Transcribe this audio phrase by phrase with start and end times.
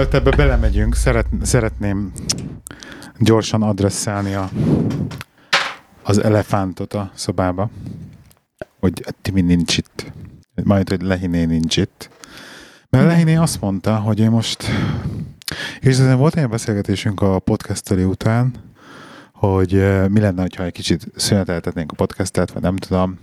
[0.00, 2.12] Mielőtt ebbe belemegyünk, szeret, szeretném
[3.18, 4.50] gyorsan adresszálni a,
[6.02, 7.70] az elefántot a szobába,
[8.78, 10.12] hogy Timi nincs itt.
[10.64, 12.10] Majd, hogy Lehiné nincs itt.
[12.90, 14.64] Mert Lehiné azt mondta, hogy ő most...
[15.80, 18.54] És ezen volt egy beszélgetésünk a podcast után,
[19.32, 23.18] hogy eh, mi lenne, ha egy kicsit szüneteltetnénk a podcastet, vagy nem tudom,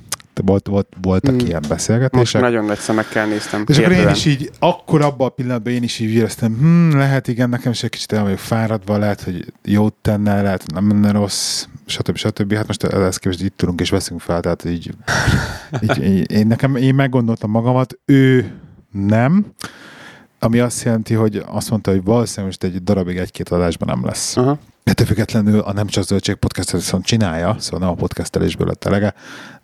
[0.46, 1.46] volt, volt, voltak mm.
[1.46, 2.20] ilyen beszélgetések.
[2.20, 3.64] Most nagyon nagy szemekkel néztem.
[3.68, 7.28] És akkor én is így, akkor abban a pillanatban én is így éreztem, hm, lehet
[7.28, 10.88] igen, nekem is egy kicsit el vagyok fáradva, lehet, hogy jót tenne, lehet, hogy nem
[10.88, 12.16] lenne rossz, stb.
[12.16, 12.54] stb.
[12.54, 14.94] Hát most ezt képest itt tudunk és veszünk fel, tehát így,
[15.82, 18.52] így, így én, nekem, én meggondoltam magamat, ő
[18.92, 19.46] nem,
[20.40, 24.38] ami azt jelenti, hogy azt mondta, hogy valószínűleg most egy darabig egy-két adásban nem lesz.
[24.38, 24.58] Uh-huh.
[24.84, 29.14] Ettől függetlenül a Nem Csak Zöldség podcast viszont csinálja, szóval nem a podcastelésből lett elege,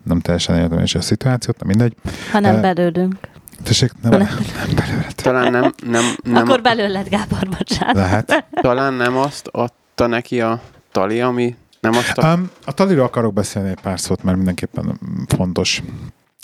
[0.04, 1.96] nem teljesen értem is a szituációt, nem mindegy.
[2.32, 3.16] Ha nem uh, belőlünk.
[3.64, 4.20] Tessék, nem, nem,
[4.66, 5.16] nem belőled.
[5.16, 6.36] Talán nem, nem, nem.
[6.36, 7.96] Akkor belőled, Gábor, bocsánat.
[7.96, 8.46] Lehet.
[8.52, 12.34] Talán nem azt adta neki a tali, ami nem azt a...
[12.34, 15.82] Um, a taliról akarok beszélni egy pár szót, mert mindenképpen fontos.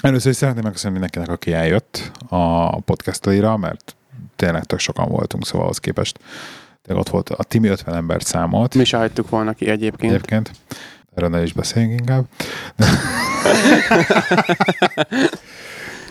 [0.02, 3.26] Először is szeretném megköszönni mindenkinek, aki eljött a podcast
[3.58, 3.96] mert
[4.36, 6.20] tényleg tök sokan voltunk, szóval ahhoz képest
[6.88, 8.76] ott volt a Timi 50 embert számolt.
[8.76, 10.12] Mi se hagytuk volna ki egyébként.
[10.14, 10.52] Egyébként.
[11.20, 12.28] Erről ne is beszéljünk inkább.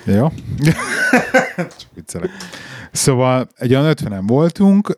[0.05, 0.33] Jó?
[1.56, 2.31] Csak viccelek.
[2.92, 4.97] Szóval egy olyan 50 voltunk,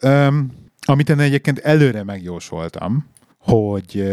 [0.80, 3.06] amit én egyébként előre megjósoltam,
[3.38, 4.04] hogy,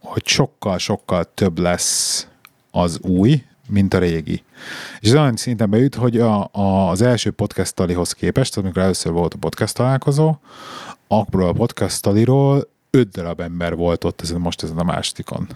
[0.00, 2.26] hogy sokkal-sokkal több lesz
[2.70, 4.42] az új, mint a régi.
[5.00, 9.12] És ez olyan szinten beüt, hogy a, a, az első podcast talihoz képest, amikor először
[9.12, 10.36] volt a podcast találkozó,
[11.08, 15.48] akkor a podcast taliról öt darab ember volt ott ezen, most ezen a másodikon.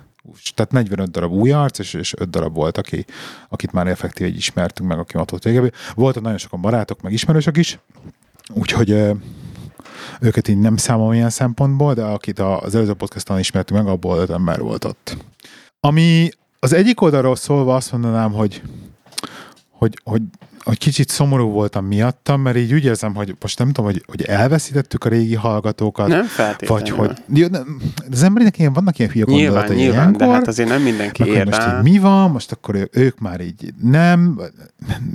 [0.55, 3.05] Tehát 45 darab új arc, és, és 5 darab volt, aki,
[3.49, 5.71] akit már effektív ismertünk meg, aki ott volt régebbi.
[5.95, 7.79] Voltak nagyon sokan barátok, meg ismerősök is,
[8.55, 8.91] úgyhogy
[10.21, 14.31] őket így nem számom ilyen szempontból, de akit az előző podcaston ismertünk meg, abból öt
[14.31, 15.17] ember volt ott.
[15.81, 18.63] Ami az egyik oldalról szólva azt mondanám, hogy,
[19.79, 20.23] hogy, hogy,
[20.61, 24.23] hogy kicsit szomorú voltam miattam, mert így úgy érzem, hogy most nem tudom, hogy, hogy
[24.23, 26.09] elveszítettük a régi hallgatókat.
[26.09, 26.97] Nem feltétlenül.
[26.97, 27.81] Vagy hogy, jó, nem,
[28.11, 31.45] az embernek ilyen, vannak ilyen hülye gondolatai nyilván, ilyenkor, de hát azért nem mindenki ér
[31.45, 34.41] most így mi van, most akkor ők már így nem,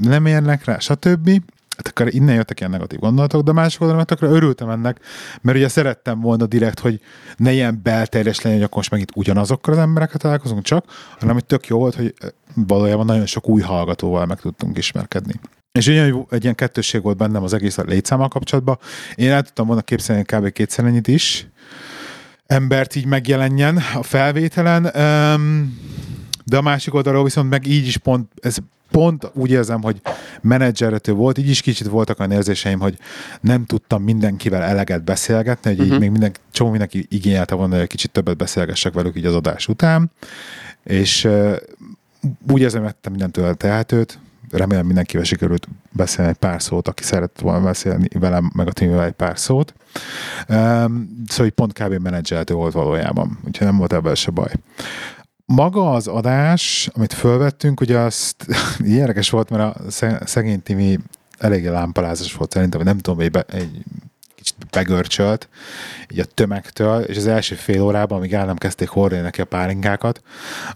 [0.02, 1.42] nem érnek rá, stb.
[1.78, 5.00] Hát akkor innen jöttek ilyen negatív gondolatok, de másik oldalon akkor örültem ennek,
[5.42, 7.00] mert ugye szerettem volna direkt, hogy
[7.38, 10.86] ne ilyen belterjes legyen, hogy akkor most megint ugyanazokkal az emberekkel találkozunk csak,
[11.20, 12.14] hanem hogy tök jó volt, hogy
[12.56, 15.34] valójában nagyon sok új hallgatóval meg tudtunk ismerkedni.
[15.72, 18.78] És egy, egy ilyen kettősség volt bennem az egész létszámmal kapcsolatban.
[19.16, 20.52] Én el tudtam volna képzelni kb.
[20.52, 21.48] kétszer ennyit is,
[22.46, 24.84] embert így megjelenjen a felvételen,
[26.46, 28.58] de a másik oldalról viszont meg így is pont, ez
[28.94, 30.02] pont úgy érzem, hogy
[30.42, 32.98] menedzserető volt, így is kicsit voltak olyan érzéseim, hogy
[33.42, 35.86] nem tudtam mindenkivel eleget beszélgetni, hogy uh-huh.
[35.86, 36.02] így mhm.
[36.02, 40.12] még minden, csomó mindenki igényelte volna, hogy kicsit többet beszélgessek velük így az adás után,
[40.84, 41.56] és uh,
[42.52, 44.20] úgy érzem, hogy vettem mindentől tehetőt,
[44.52, 49.04] remélem mindenkivel sikerült beszélni egy pár szót, aki szeretett volna beszélni velem, meg a Timivel
[49.04, 49.74] egy pár szót.
[50.50, 51.94] Um, szóval hogy pont kb.
[52.02, 54.52] menedzseltő volt valójában, úgyhogy nem volt ebben se baj.
[55.56, 58.46] Maga az adás, amit fölvettünk, ugye azt
[58.86, 61.00] érdekes volt, mert a szegény Timi
[61.38, 63.84] eléggé lámpalázas volt szerintem, nem tudom, egy, be, egy
[64.36, 65.50] kicsit begörcsölt
[66.12, 69.46] így a tömegtől, és az első fél órában, amíg el nem kezdték hordani neki a
[69.46, 70.22] pálinkákat,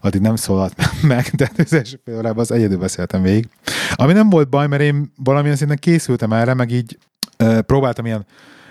[0.01, 3.49] addig nem szólalt meg, de az első fél órában az egyedül beszéltem végig.
[3.95, 6.97] Ami nem volt baj, mert én valamilyen szinten készültem erre, meg így
[7.39, 8.25] uh, próbáltam ilyen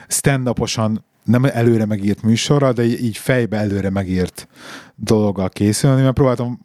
[0.08, 4.48] stand-uposan nem előre megírt műsorral, de így fejbe előre megírt
[4.94, 6.60] dologgal készülni, mert próbáltam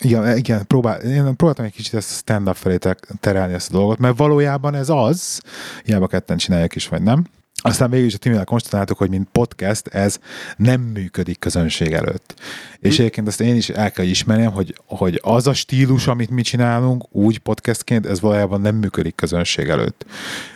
[0.00, 2.78] igen, igen próbál, én próbáltam egy kicsit ezt a stand-up felé
[3.20, 5.40] terelni ezt a dolgot, mert valójában ez az,
[5.84, 7.24] hiába ketten csinálják is, vagy nem.
[7.62, 10.18] Aztán végül is a Timivel konstatáltuk, hogy mint podcast ez
[10.56, 12.34] nem működik közönség előtt.
[12.78, 13.00] És hm.
[13.00, 17.14] egyébként azt én is el kell ismerjem, hogy, hogy az a stílus, amit mi csinálunk,
[17.14, 20.06] úgy podcastként, ez valójában nem működik közönség előtt.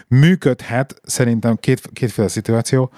[0.08, 2.90] Működhet szerintem két, kétféle szituáció,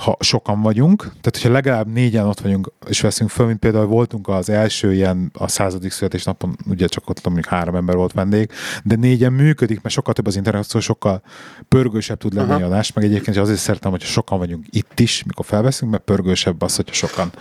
[0.00, 4.28] ha sokan vagyunk, tehát hogyha legalább négyen ott vagyunk, és veszünk föl, mint például voltunk
[4.28, 8.50] az első ilyen, a századik születésnapon, ugye csak ott mondjuk három ember volt vendég,
[8.84, 11.22] de négyen működik, mert sokkal több az interakció, sokkal
[11.68, 12.62] pörgősebb tud lenni Aha.
[12.62, 16.62] a adás, meg egyébként azért szeretem, hogyha sokan vagyunk itt is, mikor felveszünk, mert pörgősebb
[16.62, 17.32] az, hogyha sokan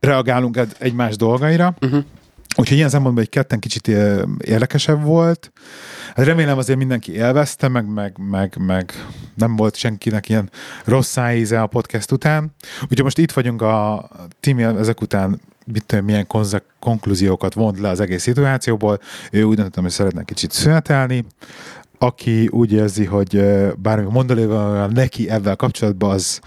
[0.00, 1.74] reagálunk egymás dolgaira.
[1.80, 2.04] Uh-huh.
[2.60, 3.88] Úgyhogy ilyen szempontból egy ketten kicsit
[4.38, 5.52] érdekesebb volt.
[6.14, 8.92] Hát remélem azért mindenki élvezte, meg, meg, meg, meg
[9.34, 10.50] nem volt senkinek ilyen
[10.84, 12.54] rossz íze a podcast után.
[12.82, 14.08] Úgyhogy most itt vagyunk a
[14.40, 15.40] Timi ezek után
[15.72, 18.98] mit tudom, milyen konzek, konklúziókat vont le az egész szituációból.
[19.30, 21.24] Ő úgy döntöttem, hogy szeretne kicsit szünetelni.
[22.02, 23.44] Aki úgy érzi, hogy
[23.76, 26.40] bármi mondani van neki ebben kapcsolatban, az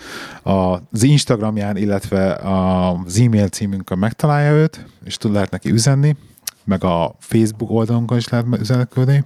[0.43, 6.15] az Instagramján, illetve az e-mail címünkön megtalálja őt, és tud lehet neki üzenni,
[6.63, 9.23] meg a Facebook oldalunkon is lehet üzenet küldeni,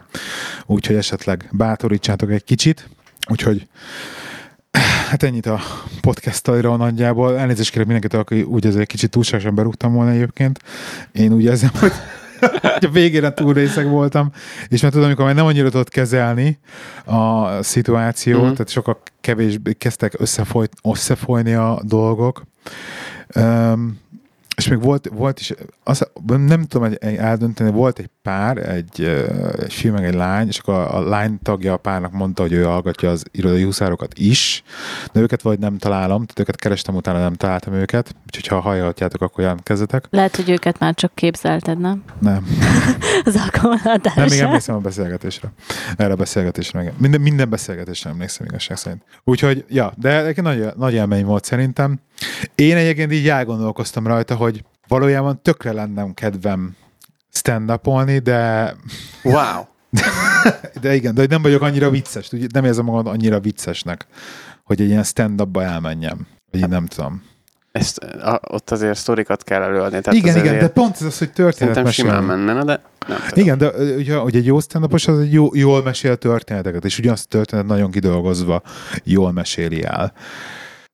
[0.65, 2.89] úgyhogy esetleg bátorítsátok egy kicsit,
[3.29, 3.67] úgyhogy
[5.09, 5.59] Hát ennyit a
[6.01, 7.37] podcast nagyjából.
[7.37, 10.59] Elnézést kérek mindenkit, aki úgy ezért egy kicsit túlságosan berúgtam volna egyébként.
[11.11, 11.91] Én úgy érzem, hogy
[12.85, 14.31] a végére túl részeg voltam,
[14.67, 16.59] és mert tudom, amikor már nem annyira tudott kezelni
[17.05, 18.51] a szituációt, Mhm.
[18.51, 22.43] tehát sokkal kevésbé kezdtek összefoly, összefolyni a dolgok.
[23.35, 23.99] Um,
[24.67, 25.53] és még volt, volt is,
[25.83, 29.01] az, nem tudom egy- egy eldönteni, volt egy pár, egy,
[29.59, 32.51] egy fiú meg egy lány, és akkor a, a lány tagja a párnak mondta, hogy
[32.51, 34.63] ő hallgatja az irodai huszárokat is,
[35.13, 39.21] de őket vagy nem találom, tehát őket kerestem, utána nem találtam őket, úgyhogy ha hallgatjátok,
[39.21, 40.05] akkor jelentkezzetek.
[40.09, 42.03] Lehet, hogy őket már csak képzelted, nem?
[42.19, 42.47] Nem.
[43.25, 44.15] Az akkomodatás.
[44.15, 45.51] Nem, még emlékszem a beszélgetésre.
[45.97, 46.79] Erre a beszélgetésre.
[46.83, 46.93] Meg.
[46.97, 49.01] Minden, minden beszélgetésre emlékszem igazság szerint.
[49.23, 51.99] Úgyhogy, ja, de egy nagy, nagy élmény volt szerintem.
[52.55, 54.56] Én egyébként így elgondolkoztam rajta, hogy
[54.87, 56.75] valójában tökre lennem kedvem
[57.31, 57.71] stand
[58.23, 58.75] de,
[59.23, 59.63] Wow!
[60.81, 64.05] de igen, de nem vagyok annyira vicces, nem érzem magam annyira viccesnek,
[64.63, 66.27] hogy egy ilyen stand-upba elmenjem.
[66.51, 67.23] Vagy én nem tudom.
[67.71, 70.01] Ezt, a, ott azért sztorikat kell előadni.
[70.01, 73.43] Tehát igen, igen, de pont ez az, hogy történet Szerintem simán menne, de nem tudom.
[73.43, 77.25] Igen, de ugye, hogy egy jó stand az egy jó, jól mesél történeteket, és ugyanazt
[77.25, 78.61] a történet nagyon kidolgozva
[79.03, 80.13] jól meséli el.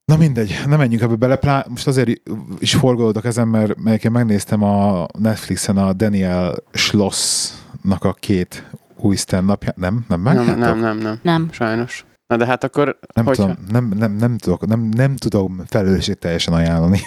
[0.04, 1.36] Na mindegy, nem menjünk ebbe bele.
[1.36, 2.20] Plá- most azért
[2.58, 9.58] is forgolódok ezen, mert én megnéztem a Netflixen a Daniel Schlossnak a két új stand
[9.76, 10.04] Nem?
[10.08, 10.34] Nem meg?
[10.34, 11.48] nem, nem, nem, nem, Nem.
[11.52, 12.04] sajnos.
[12.26, 13.42] Na de hát akkor, Nem, hogyha...
[13.42, 17.00] tudom, nem, nem, nem, tudok, nem, nem tudom felelősség teljesen ajánlani.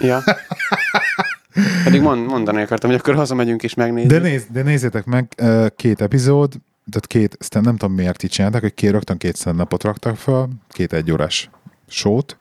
[0.00, 0.22] Ja.
[1.84, 4.10] Pedig mond, mondani akartam, hogy akkor hazamegyünk és megnézzük.
[4.10, 5.42] De, néz, de nézzétek meg,
[5.76, 6.52] két epizód,
[6.90, 10.92] tehát két, nem tudom miért így csináltak, hogy két, rögtön két stand raktak fel, két
[10.92, 11.50] egyórás
[11.88, 12.36] sót,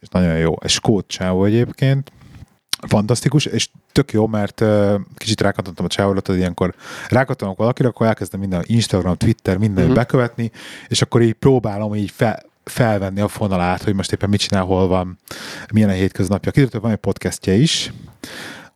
[0.00, 0.54] és nagyon jó.
[0.60, 2.12] Egy skót csávó egyébként,
[2.88, 6.74] fantasztikus, és tök jó, mert uh, kicsit rákattanttam a csávóra, tehát ilyenkor
[7.08, 9.92] rákattanok valakire, akkor elkezdem minden Instagram, Twitter, minden Mhm.
[9.92, 10.04] uh-huh.
[10.04, 10.50] bekövetni,
[10.88, 14.88] és akkor így próbálom így fel, felvenni a fonalát, hogy most éppen mit csinál, hol
[14.88, 15.18] van,
[15.72, 16.50] milyen a hétköznapja.
[16.50, 17.92] Kiderült, hogy van egy podcastja is,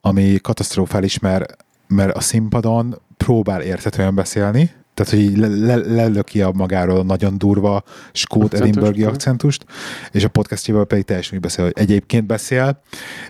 [0.00, 1.56] ami katasztrofális, mert,
[1.86, 7.02] mert a színpadon próbál érthetően beszélni, tehát, hogy így le, le, lelöki a magáról a
[7.02, 7.82] nagyon durva
[8.12, 9.64] skót edinburghi akcentust,
[10.10, 12.80] és a podcastjében pedig teljesen úgy beszél, hogy egyébként beszél,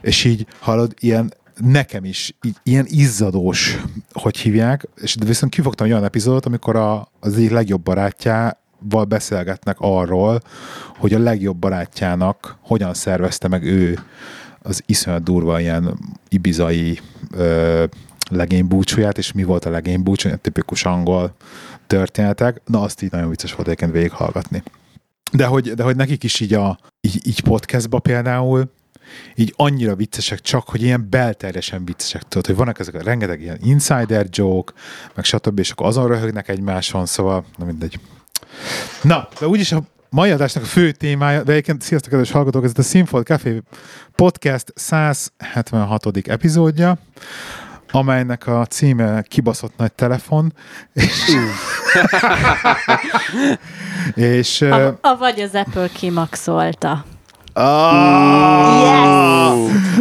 [0.00, 3.80] és így hallod, ilyen nekem is így, ilyen izzadós,
[4.12, 9.76] hogy hívják, és viszont kifogtam egy olyan epizódot, amikor a, az egyik legjobb barátjával beszélgetnek
[9.78, 10.40] arról,
[10.98, 13.98] hogy a legjobb barátjának hogyan szervezte meg ő
[14.62, 17.00] az iszonyat durva ilyen ibizai
[17.32, 17.84] ö,
[18.30, 21.34] legénybúcsúját, és mi volt a legénybúcsú, ilyen tipikus angol
[21.86, 22.60] történetek.
[22.66, 24.62] Na, azt így nagyon vicces volt egyébként végighallgatni.
[25.32, 28.70] De hogy, de hogy nekik is így, a, így, így podcastba például,
[29.34, 33.58] így annyira viccesek, csak hogy ilyen belterjesen viccesek, tudod, hogy vannak ezek a rengeteg ilyen
[33.62, 34.72] insider joke,
[35.14, 38.00] meg stb., és akkor azon röhögnek egymáson, szóval, na mindegy.
[39.02, 42.72] Na, de úgyis a mai adásnak a fő témája, de egyébként sziasztok, kedves hallgatók, ez
[42.74, 43.62] a Sinfold Café
[44.14, 46.06] Podcast 176.
[46.26, 46.98] epizódja,
[47.94, 50.52] amelynek a címe Kibaszott nagy telefon,
[50.92, 51.36] és,
[54.38, 57.04] és A, a vagy az Apple kimaxolta.
[57.52, 58.34] Ah!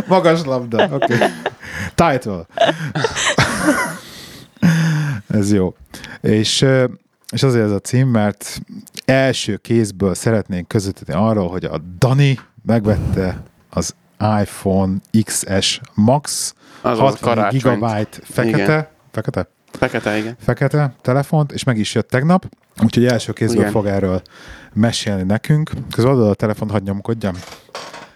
[0.07, 1.13] Magas labda, oké.
[1.13, 1.27] Okay.
[1.95, 2.45] Title.
[5.27, 5.75] ez jó.
[6.21, 6.65] És,
[7.31, 8.61] és azért ez a cím, mert
[9.05, 13.95] első kézből szeretnénk közvetíteni arról, hogy a Dani megvette az
[14.41, 17.63] iPhone XS Max Az az 64 karácsonyt.
[17.63, 18.87] gigabyte fekete, Igen.
[19.11, 19.47] fekete?
[19.71, 20.35] Fekete, igen.
[20.39, 22.45] fekete telefont, és meg is jött tegnap,
[22.83, 23.71] úgyhogy első kézből Igen.
[23.71, 24.21] fog erről
[24.73, 25.71] mesélni nekünk.
[25.95, 27.33] Közben adod a telefont, hadd nyomkodjam.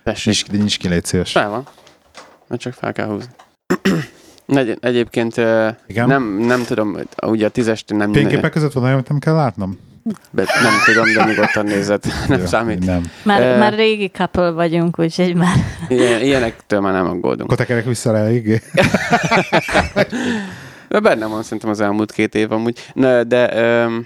[0.03, 0.25] Tessék.
[0.25, 1.31] Nincs, nincs ki, légy szíves.
[1.31, 1.67] Fel van.
[2.47, 3.31] Mert csak fel kell húzni.
[4.47, 5.37] Egy, egyébként
[5.87, 6.07] Igen?
[6.07, 9.79] nem, nem tudom, ugye a tízest nem, Fényképek között van olyan, amit nem kell látnom?
[10.31, 12.03] Be, nem tudom, de nyugodtan nézed.
[12.27, 12.85] Nem Jó, számít.
[12.85, 13.03] Nem.
[13.23, 13.59] Már, Eh.
[13.59, 15.55] már régi couple vagyunk, úgyhogy már
[15.87, 17.41] Ilyen, ilyenektől már nem aggódunk.
[17.41, 18.61] Akkor tekerek vissza rá eléggé.
[20.89, 22.85] De Benne van szerintem az elmúlt két év amúgy.
[22.93, 23.97] Ne, de ö,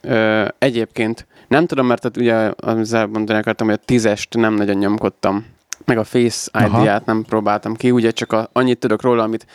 [0.00, 4.76] ö, egyébként nem tudom, mert tehát ugye az elmondani akartam, hogy a tízest nem nagyon
[4.76, 5.46] nyomkodtam,
[5.84, 6.50] meg a Face.
[6.66, 9.46] ID-ját nem próbáltam ki, ugye csak a, annyit tudok róla, amit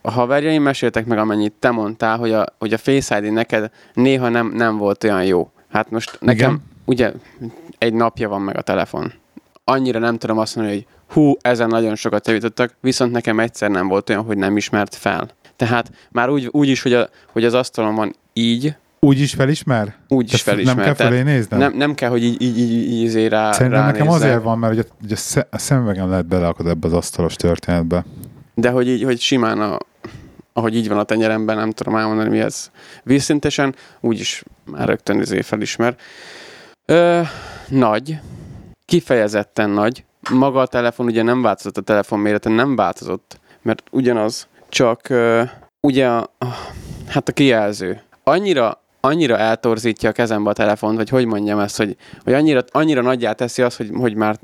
[0.00, 4.28] a haverjaim meséltek meg, amennyit te mondtál, hogy a, hogy a Face ID neked néha
[4.28, 5.50] nem, nem volt olyan jó.
[5.68, 6.62] Hát most nekem Igen.
[6.84, 7.12] ugye
[7.78, 9.12] egy napja van meg a telefon.
[9.64, 13.88] Annyira nem tudom azt mondani, hogy hú, ezen nagyon sokat javítottak, viszont nekem egyszer nem
[13.88, 15.28] volt olyan, hogy nem ismert fel.
[15.56, 19.94] Tehát már úgy, úgy is, hogy, a, hogy az asztalon van így, Úgy is felismer?
[20.08, 20.76] Úgy is felismer.
[20.76, 21.58] Nem kell fölé néznem?
[21.58, 24.28] nem, nem kell, hogy így, így, így, így rá, Szerintem nekem ránézzek.
[24.28, 28.04] azért van, mert hogy a, hogy a szemüvegem lehet beleakad ebbe az asztalos történetbe.
[28.54, 29.78] De hogy így, hogy simán, a,
[30.58, 32.70] ahogy így van a tenyeremben, nem tudom elmondani, mi ez
[33.02, 35.96] vízszintesen, úgyis már rögtön izé felismer.
[36.86, 37.20] Ö,
[37.68, 38.18] nagy,
[38.84, 40.04] kifejezetten nagy.
[40.30, 45.42] Maga a telefon ugye nem változott, a telefon mérete nem változott, mert ugyanaz, csak ö,
[45.80, 46.30] ugye a,
[47.08, 48.02] hát a kijelző.
[48.24, 53.02] Annyira annyira eltorzítja a kezembe a telefont, vagy hogy mondjam ezt, hogy, hogy annyira, annyira
[53.02, 54.38] nagyjá teszi azt, hogy, hogy már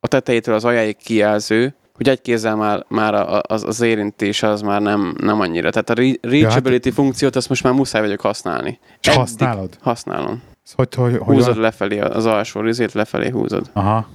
[0.00, 4.60] a tetejétől az aljáig kijelző, hogy egy kézzel már, már a- az, az érintés az
[4.60, 5.70] már nem, nem annyira.
[5.70, 8.78] Tehát a re- reachability funkciót azt most már muszáj vagyok használni.
[9.00, 9.68] És használod?
[9.80, 10.42] Használom.
[10.74, 11.62] Hogy, hogy, hogy Húzod van?
[11.62, 13.70] lefelé, az alsó rizét lefelé húzod.
[13.72, 14.06] Aha.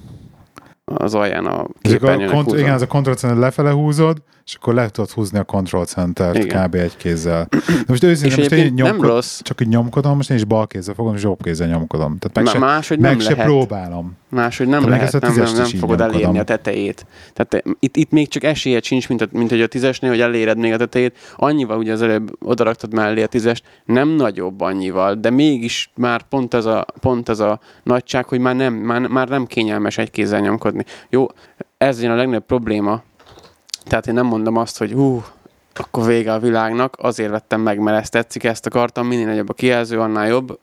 [0.84, 2.58] Az alján a a képernyőnek kont- húzod.
[2.60, 6.36] igen, az a control center lefele húzod, és akkor le tudod húzni a control center
[6.36, 6.66] Igen.
[6.66, 6.74] kb.
[6.74, 7.46] egy kézzel.
[7.50, 10.44] De most őszintén, most én egyébként nem nyomkod, rossz, csak így nyomkodom, most én is
[10.44, 12.18] bal kézzel fogom, és jobb kézzel nyomkodom.
[12.18, 13.44] Tehát meg, Má- se, máshogy meg nem se lehet.
[13.44, 14.16] próbálom.
[14.28, 16.14] Máshogy nem Talán lehet, nem, nem, nem fogod nyomkodom.
[16.14, 17.06] elérni a tetejét.
[17.32, 20.20] Tehát te- itt, itt még csak esélyed sincs, mint a, mint hogy a tízesnél, hogy
[20.20, 21.18] eléred még a tetejét.
[21.36, 26.54] Annyival, ugye az előbb odaraktad mellé a tízest, nem nagyobb annyival, de mégis már pont
[26.54, 30.40] ez a, pont ez a nagyság, hogy már nem, már, már nem kényelmes egy kézzel
[30.40, 30.84] nyomkodni.
[31.08, 31.26] Jó,
[31.78, 33.02] ez a legnagyobb probléma.
[33.84, 35.24] Tehát én nem mondom azt, hogy hú,
[35.74, 39.54] akkor vége a világnak, azért vettem meg, mert ezt tetszik, ezt akartam, minél nagyobb a
[39.54, 40.58] kijelző, annál jobb,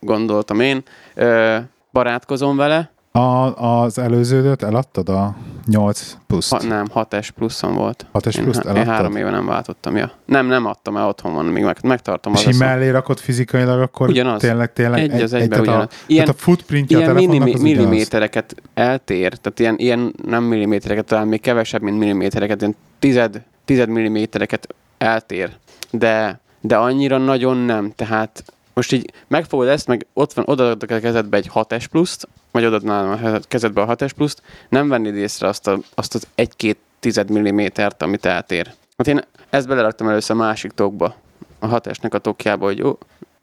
[0.00, 0.82] gondoltam én.
[1.14, 1.58] Ö,
[1.92, 5.34] barátkozom vele, A, az előződöt eladtad a
[5.66, 6.50] 8 plusz.
[6.50, 8.06] Ha, nem, 6S pluszon volt.
[8.12, 9.16] 6S Én, pluszt én három eladtad?
[9.16, 10.10] éve nem váltottam, ja.
[10.24, 14.08] Nem, nem adtam el, otthon van, még meg, megtartom És így mellé rakod fizikailag, akkor
[14.08, 14.40] Ugyanaz.
[14.40, 15.84] tényleg, tényleg Egy az egybe tehát, ugyanaz.
[15.90, 21.04] a, Ilyen, tehát a footprintje ilyen a millimi- millimétereket eltér, tehát ilyen, ilyen nem millimétereket,
[21.04, 25.50] talán még kevesebb, mint millimétereket, ilyen tized, tized millimétereket eltér,
[25.90, 30.98] de, de annyira nagyon nem, tehát most így megfogod ezt, meg ott van, odaadok a
[30.98, 35.66] kezedbe egy 6S pluszt, vagy odaadnám a kezedbe a 6S pluszt, nem vennéd észre azt,
[35.66, 38.72] a, azt az 1-2 tized millimétert, amit eltér.
[38.96, 41.14] Hát én ezt beleraktam először a másik tokba,
[41.58, 42.98] a 6S-nek a tokjába, hogy jó,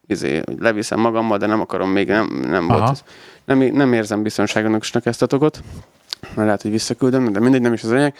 [0.07, 2.91] izé, hogy leviszem magammal, de nem akarom még, nem, nem volt Aha.
[2.91, 3.03] ez.
[3.45, 5.63] Nem, nem érzem biztonságosnak ezt a tokot,
[6.21, 8.15] mert lehet, hogy visszaküldöm, de mindegy, nem is az lényeg.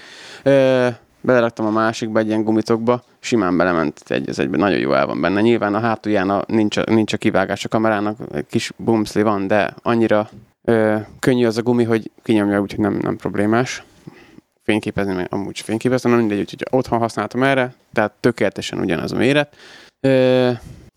[1.21, 5.21] Beleraktam a másikba egy ilyen gumitokba, simán belement egy az egybe, nagyon jó el van
[5.21, 5.41] benne.
[5.41, 9.47] Nyilván a hátulján a, nincs, a, nincs a kivágás a kamerának, egy kis bumszli van,
[9.47, 10.29] de annyira
[10.63, 13.83] ö, könnyű az a gumi, hogy kinyomja, úgyhogy nem, nem problémás.
[14.63, 19.55] Fényképezni, meg amúgy fényképeztem, nem mindegy, úgyhogy otthon használtam erre, tehát tökéletesen ugyanaz a méret.
[19.99, 20.51] Ö,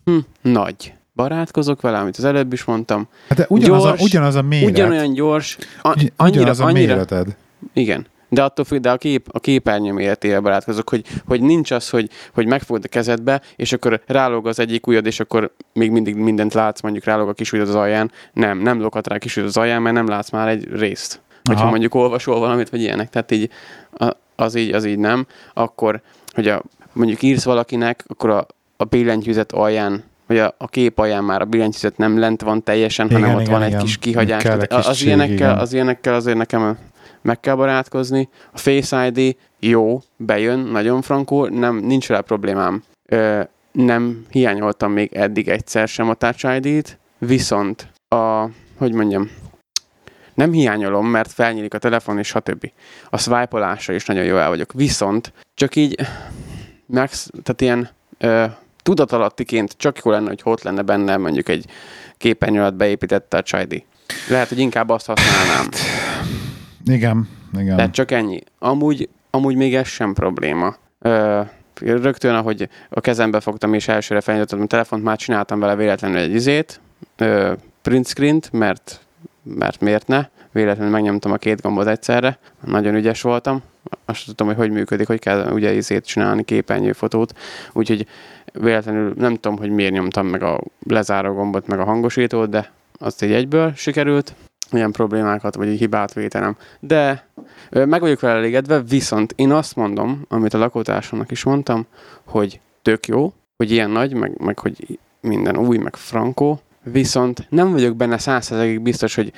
[0.05, 0.95] hm, nagy.
[1.15, 3.09] Barátkozok vele, amit az előbb is mondtam.
[3.29, 4.71] Hát de ugyanaz, gyors, a, ugyanaz a méret.
[4.71, 7.37] Ugyanolyan gyors, a, Ugy- annyira, ugyanaz a annyira, méreted.
[7.73, 8.07] igen.
[8.33, 12.11] De attól függ, de a, kép, a képernyő méretével barátkozok, hogy, hogy nincs az, hogy,
[12.35, 16.55] hogy megfogod a kezedbe, és akkor rálóg az egyik ujjad, és akkor még mindig mindent
[16.55, 18.11] látsz, mondjuk rálóg a kis ujjad az alján.
[18.33, 21.21] Nem, nem lógat rá a kis ujjad az alján, mert nem látsz már egy részt.
[21.43, 21.71] Hogyha Aha.
[21.71, 23.11] mondjuk olvasol valamit, vagy ilyenek.
[23.11, 23.51] Tehát így,
[24.37, 25.27] az így, az így nem.
[25.55, 26.01] Akkor,
[26.35, 26.63] hogy a,
[26.93, 28.47] mondjuk írsz valakinek, akkor a,
[28.77, 33.07] a billentyűzet alján vagy a, a kép alján már a billentyűzet nem lent van teljesen,
[33.07, 33.81] Igen, hanem ott igen, van egy igen.
[33.81, 34.43] kis kihagyás.
[34.43, 35.59] Kell egy Tehát kis az, csík, ilyenekkel, igen.
[35.59, 36.79] az ilyenekkel azért nekem
[37.23, 38.29] meg kell barátkozni.
[38.53, 42.83] A Face ID jó, bejön, nagyon frankó, nem, nincs vele problémám.
[43.09, 49.31] Ö, nem hiányoltam még eddig egyszer sem a Touch ID-t, viszont a, hogy mondjam,
[50.35, 52.71] nem hiányolom, mert felnyílik a telefon, és stb.
[53.11, 54.73] A swipe is nagyon jó el vagyok.
[54.73, 56.01] Viszont csak így,
[56.87, 57.89] max, tehát ilyen
[58.19, 58.45] ö,
[58.83, 61.67] tudatalattiként csak jó lenne, hogy ott lenne benne mondjuk egy
[62.19, 63.85] képernyő alatt beépített Touch ID.
[64.29, 65.69] Lehet, hogy inkább azt használnám.
[66.85, 67.77] Igen, igen.
[67.77, 68.41] Tehát csak ennyi.
[68.59, 70.77] Amúgy, amúgy még ez sem probléma.
[70.99, 71.41] Ö,
[71.81, 76.35] rögtön, ahogy a kezembe fogtam és elsőre felnyitottam a telefont, már csináltam vele véletlenül egy
[76.35, 76.81] izét,
[77.17, 79.01] ö, print screen-t, mert,
[79.43, 80.29] mert miért ne?
[80.53, 83.63] Véletlenül megnyomtam a két gombot egyszerre, nagyon ügyes voltam,
[84.05, 87.39] azt tudom, hogy hogy működik, hogy kell ugye izét csinálni, képernyőfotót,
[87.73, 88.07] úgyhogy
[88.53, 93.23] véletlenül nem tudom, hogy miért nyomtam meg a lezáró gombot, meg a hangosítót, de azt
[93.23, 94.35] így egyből sikerült,
[94.77, 96.57] ilyen problémákat, vagy így hibát vétenem.
[96.81, 97.27] De
[97.71, 101.87] meg vagyok vele elégedve, viszont én azt mondom, amit a lakótársamnak is mondtam,
[102.25, 107.73] hogy tök jó, hogy ilyen nagy, meg, meg hogy minden új, meg frankó, viszont nem
[107.73, 109.33] vagyok benne százszerzegig biztos, hogy,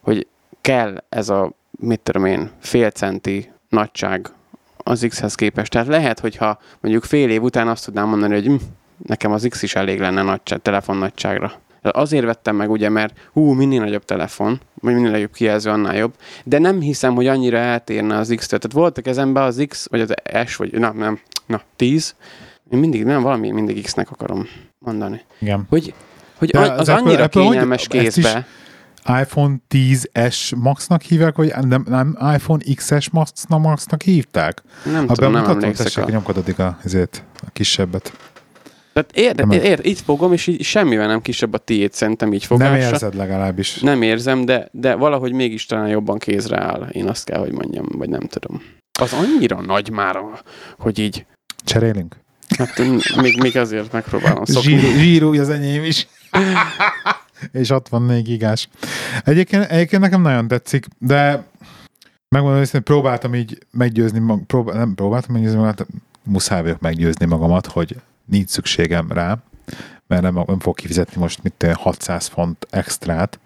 [0.00, 0.26] hogy
[0.60, 4.30] kell ez a, mit tudom én, fél centi nagyság
[4.76, 5.72] az X-hez képest.
[5.72, 8.54] Tehát lehet, hogyha mondjuk fél év után azt tudnám mondani, hogy hm,
[9.06, 11.52] nekem az X is elég lenne nagyság, telefon nagyságra.
[11.82, 16.14] Azért vettem meg, ugye, mert hú, minél nagyobb telefon, vagy minél nagyobb kijelző, annál jobb,
[16.44, 18.58] de nem hiszem, hogy annyira eltérne az X-től.
[18.58, 20.14] Tehát volt a kezemben az X, vagy az
[20.46, 22.14] S, vagy na, nem, na, 10,
[22.70, 24.46] én mindig, nem, valami mindig X-nek akarom
[24.78, 25.20] mondani.
[25.40, 25.66] igen.
[25.68, 25.94] Hogy
[26.38, 28.46] hogy De az, az Apple- annyira Apple hogy- kényelmes is- kézbe.
[29.20, 34.62] iPhone 10S Maxnak hívják, vagy nem, nem iPhone XS Max- Maxnak hívták?
[34.84, 36.04] Nem Ha tudom, nem emlékszek.
[36.06, 36.10] A...
[36.10, 38.12] nyomkod addig a, ezért, a kisebbet.
[38.92, 42.32] Tehát ér, Nem- ér, ér, itt fogom, és így semmivel nem kisebb a tiéd, szerintem
[42.32, 42.76] így fogásra.
[42.76, 43.78] Nem érzed legalábbis.
[43.78, 46.88] Nem érzem, de, de valahogy mégis talán jobban kézre áll.
[46.92, 48.62] Én azt kell, hogy mondjam, vagy nem tudom.
[49.00, 50.18] Az annyira nagy már,
[50.78, 51.26] hogy így,
[51.64, 52.16] Cserélünk?
[52.58, 52.78] hát
[53.22, 54.70] még, még azért megpróbálom szokni.
[54.78, 56.06] Zsíró, zsíró az enyém is.
[57.52, 58.68] és 64 gigás.
[59.24, 61.46] Egyébként, egyébként nekem nagyon tetszik, de
[62.28, 65.86] megmondom hogy próbáltam így meggyőzni, mag, próbál, nem próbáltam meggyőzni magamat,
[66.22, 67.96] muszáj vagyok meggyőzni magamat, hogy
[68.28, 69.38] nincs szükségem rá,
[70.06, 73.40] mert nem, nem fog kifizetni most mit tudom, 600 font extrát,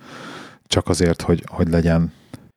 [0.67, 2.13] csak azért, hogy, hogy legyen.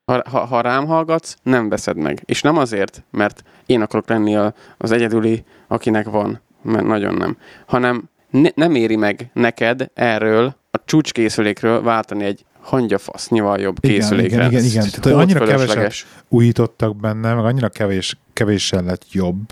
[0.05, 2.21] Ha, ha, ha rám hallgatsz, nem veszed meg.
[2.25, 7.37] És nem azért, mert én akarok lenni a, az egyedüli, akinek van, mert nagyon nem,
[7.65, 14.35] hanem ne, nem éri meg neked erről a csúcskészülékről váltani egy hangyafasznyival jobb Igen, készülékre.
[14.35, 14.87] igen, igen, Ez igen.
[15.01, 16.05] Tehát, annyira fölösleges.
[16.27, 19.49] Újítottak benne, meg annyira kevés, kevéssel lett jobb,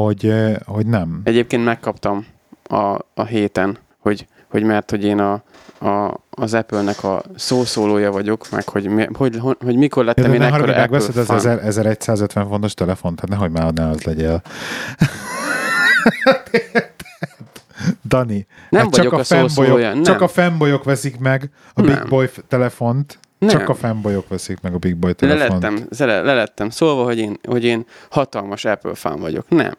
[0.00, 0.34] hogy,
[0.64, 1.20] hogy nem.
[1.24, 2.26] Egyébként megkaptam
[2.64, 5.32] a, a héten, hogy, hogy mert hogy én a,
[5.86, 10.30] a, az Apple-nek a szószólója vagyok, meg hogy, mi, hogy, hogy, hogy mikor Ja, lettem
[10.30, 11.36] de én ekkora Apple megveszed az fan.
[11.36, 14.42] 1000 1150 fontos telefont, tehát nehogy már ne az legyél.
[18.08, 19.92] Dani, Nem hát vagyok a, szószólója.
[19.94, 20.02] Nem.
[20.02, 22.08] csak a fanboyok veszik meg a Big Nem.
[22.08, 23.18] Boy f- telefont.
[23.38, 23.48] Nem.
[23.48, 25.62] Csak a fanboyok veszik meg a Big Boy telefont.
[25.62, 29.48] Lelettem, le, lelettem szólva, hogy én, hogy én hatalmas Apple fan vagyok.
[29.48, 29.74] Nem.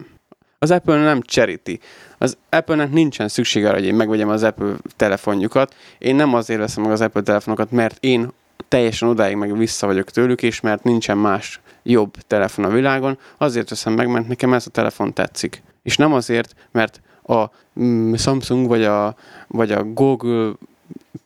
[0.59, 1.79] Az Apple nem charity.
[2.17, 5.75] Az Apple-nek nincsen szüksége arra, hogy én megvegyem az Apple telefonjukat.
[5.97, 8.31] Én nem azért veszem meg az Apple telefonokat, mert én
[8.67, 13.17] teljesen odáig meg vissza vagyok tőlük, és mert nincsen más jobb telefon a világon.
[13.37, 15.63] Azért veszem meg, mert nekem ez a telefon tetszik.
[15.83, 17.45] És nem azért, mert a
[17.79, 19.15] mm, Samsung vagy a,
[19.47, 20.51] vagy a Google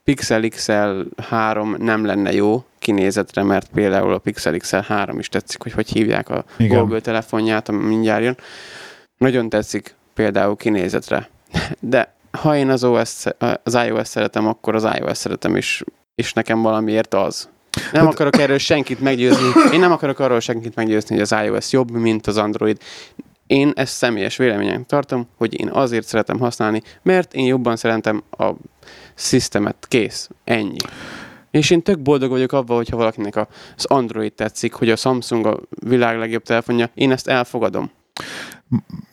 [0.04, 5.62] Pixel XL 3 nem lenne jó kinézetre, mert például a Pixel XL 3 is tetszik,
[5.62, 6.80] hogy hogy hívják a Igen.
[6.80, 8.38] Google telefonját, ami mindjárt jön.
[9.18, 11.30] Nagyon tetszik például kinézetre.
[11.80, 13.24] De ha én az, OS,
[13.64, 15.84] az iOS szeretem, akkor az iOS szeretem is,
[16.16, 17.50] és nekem valamiért az.
[17.92, 19.48] Nem akarok erről senkit meggyőzni.
[19.74, 22.78] Én nem akarok arról senkit meggyőzni, hogy az iOS jobb, mint az Android.
[23.50, 28.52] Én ezt személyes véleményen tartom, hogy én azért szeretem használni, mert én jobban szeretem a
[29.14, 29.86] szisztemet.
[29.88, 30.30] Kész.
[30.44, 30.78] Ennyi.
[31.52, 35.60] És én tök boldog vagyok abban, hogyha valakinek az Android tetszik, hogy a Samsung a
[35.70, 37.92] világ legjobb telefonja, én ezt elfogadom.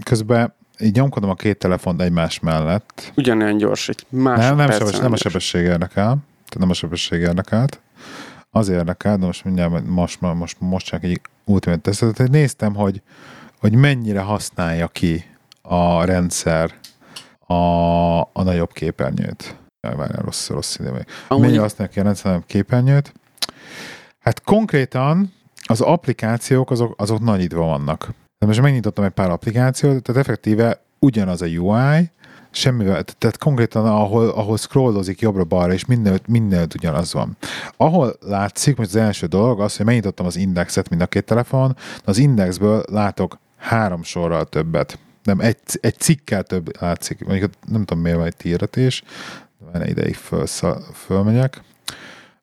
[0.05, 3.13] Közben így nyomkodom a két telefont egymás mellett.
[3.15, 6.05] Ugyanolyan gyors, egy más Nem, nem, sebes, nem a sebesség érdekel.
[6.05, 7.81] Tehát nem a sebesség érdekelt.
[8.51, 12.29] Az érdekel, de most mindjárt most, most, most, csak egy ultimate tesztet.
[12.29, 13.03] Néztem, hogy,
[13.67, 15.25] hogy mennyire használja ki
[15.63, 16.75] a rendszer
[17.47, 17.55] a,
[18.21, 19.57] a nagyobb képernyőt.
[19.81, 21.07] Várjál, rossz, rossz ide vagy.
[21.29, 23.13] Amúgy, Mennyire használja ki a rendszer a nagyobb képernyőt?
[24.19, 28.11] Hát konkrétan az applikációk azok, azok nagyítva vannak.
[28.39, 32.11] De most megnyitottam egy pár applikációt, tehát effektíve ugyanaz a UI,
[32.51, 37.37] semmivel, tehát konkrétan ahol, ahol scrollozik jobbra-balra, és mindenütt, mindenütt ugyanaz van.
[37.77, 41.77] Ahol látszik, most az első dolog az, hogy megnyitottam az indexet mind a két telefon,
[42.05, 44.99] az indexből látok három sorral többet.
[45.23, 47.25] Nem, egy, egy cikkel több látszik.
[47.25, 49.03] Mondjuk nem tudom, miért van egy tiéretés,
[49.59, 50.47] de van ideig föl,
[50.95, 51.63] fölmegyek.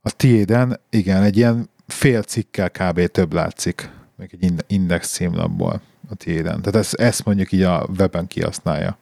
[0.02, 3.06] A tiéden, igen, egy ilyen fél cikkel kb.
[3.06, 6.62] több látszik, még egy ind- index címlapból a tiéden.
[6.62, 8.97] Tehát ezt, ezt mondjuk így a weben kihasználja.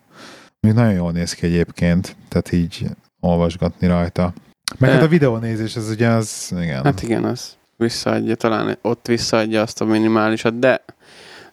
[0.60, 2.86] Még nagyon jól néz ki egyébként, tehát így
[3.20, 4.34] olvasgatni rajta.
[4.78, 6.84] Meg hát a videónézés, ez ugye az, igen.
[6.84, 10.84] Hát igen, az visszaadja, talán ott visszaadja azt a minimálisat, de,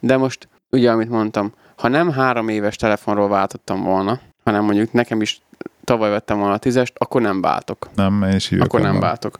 [0.00, 5.20] de most ugye, amit mondtam, ha nem három éves telefonról váltottam volna, hanem mondjuk nekem
[5.20, 5.40] is
[5.84, 7.88] tavaly vettem volna a tízest, akkor nem váltok.
[7.94, 9.38] nem, én is Akkor nem váltok.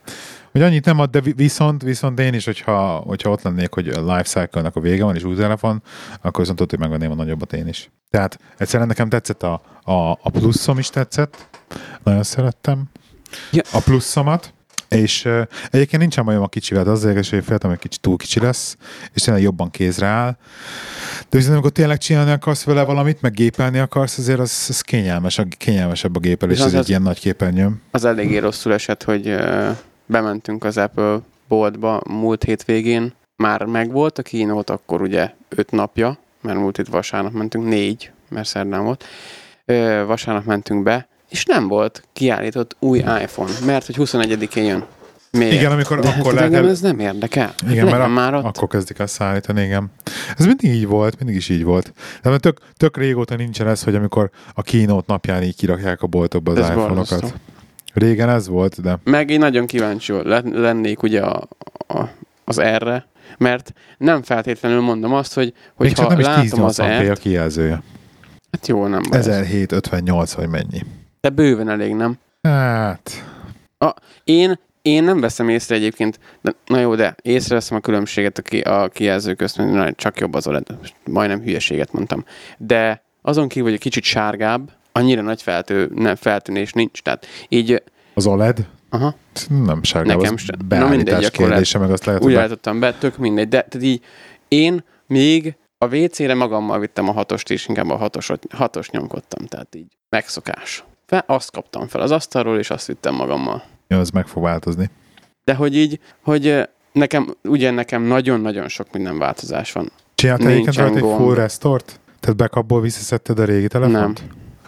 [0.51, 3.87] Hogy annyit nem ad, de vi- viszont, viszont én is, hogyha, hogyha ott lennék, hogy
[3.87, 5.81] a life cycle-nak a vége van, és új telefon,
[6.21, 7.89] akkor viszont tudod, hogy megvenném a nagyobbat én is.
[8.09, 11.47] Tehát egyszerűen nekem tetszett a, a, a pluszom is tetszett,
[12.03, 12.83] nagyon szerettem
[13.51, 13.61] Ja.
[13.73, 14.53] a pluszomat,
[14.89, 18.17] és uh, egyébként nincsen bajom a kicsivel, de az érdekes, hogy féltem, hogy kicsit túl
[18.17, 18.77] kicsi lesz,
[19.13, 20.37] és tényleg jobban kézre áll.
[21.29, 25.37] De viszont amikor tényleg csinálni akarsz vele valamit, meg gépelni akarsz, azért az, az kényelmes,
[25.37, 27.81] a, kényelmesebb a gépelés, És ez egy ilyen nagy képernyő.
[27.91, 29.69] Az eléggé rosszul esett, hogy ö,
[30.05, 33.13] bementünk az Apple boltba múlt hétvégén.
[33.35, 38.47] Már megvolt a kínót, akkor ugye öt napja, mert múlt hét vasárnap mentünk, négy, mert
[38.47, 39.05] szerdán volt.
[39.65, 44.85] Ö, vasárnap mentünk be, és nem volt kiállított új iPhone, mert hogy 21-én jön.
[45.31, 45.53] Miért?
[45.53, 47.53] Igen, amikor De akkor hát lehet ez nem érdekel.
[47.69, 48.43] Igen, mert Legyen ak- már ott.
[48.45, 49.91] akkor kezdik el szállítani, igen.
[50.37, 51.93] Ez mindig így volt, mindig is így volt.
[52.21, 56.07] De mert tök, tök régóta nincsen ez, hogy amikor a kínót napján így kirakják a
[56.07, 56.95] boltokba az Ez iPhone-okat.
[56.95, 57.27] borzasztó.
[57.93, 61.47] Régen ez volt, de Meg én nagyon kíváncsi len- lennék ugye a,
[61.87, 62.03] a,
[62.43, 66.63] az erre, mert nem feltétlenül mondom azt, hogy, hogy még csak ha nem is látom
[66.63, 67.81] az 1080p a r kijelzője.
[68.51, 69.19] hát jó, nem baj.
[69.19, 69.27] ez.
[69.27, 70.81] 1758 vagy mennyi.
[71.21, 72.17] De bőven elég, nem?
[72.41, 73.23] Hát,
[74.23, 78.59] Én, én nem veszem észre egyébként, de, na jó, de észreveszem a különbséget a, ki,
[78.59, 80.67] a kijelző közt, mert na, csak jobb az OLED.
[81.05, 82.25] Majdnem hülyeséget mondtam.
[82.57, 87.01] De azon kívül, hogy egy kicsit sárgább, annyira nagy feltő, nem, feltűnés nincs.
[87.01, 89.15] Tehát így, az OLED aha,
[89.47, 90.55] nem sárga, Nekem az sem.
[90.67, 92.39] Na mindegy, akkor kérdése, meg azt lehet, úgy be...
[92.39, 93.47] állítottam be, tök mindegy.
[93.47, 94.03] De tehát így
[94.47, 99.75] én még a WC-re magammal vittem a hatost, és inkább a hatosot, hatos nyomkodtam, tehát
[99.75, 100.83] így megszokás.
[101.09, 103.63] Fel, azt kaptam fel az asztalról, és azt vittem magammal.
[103.87, 104.89] Ja, az meg fog változni.
[105.43, 109.91] De hogy így, hogy nekem, ugye nekem nagyon-nagyon sok minden változás van.
[110.15, 111.99] Csináltál egyébként rajta egy full restort?
[112.19, 114.23] Tehát backupból visszaszedted a régi telefont?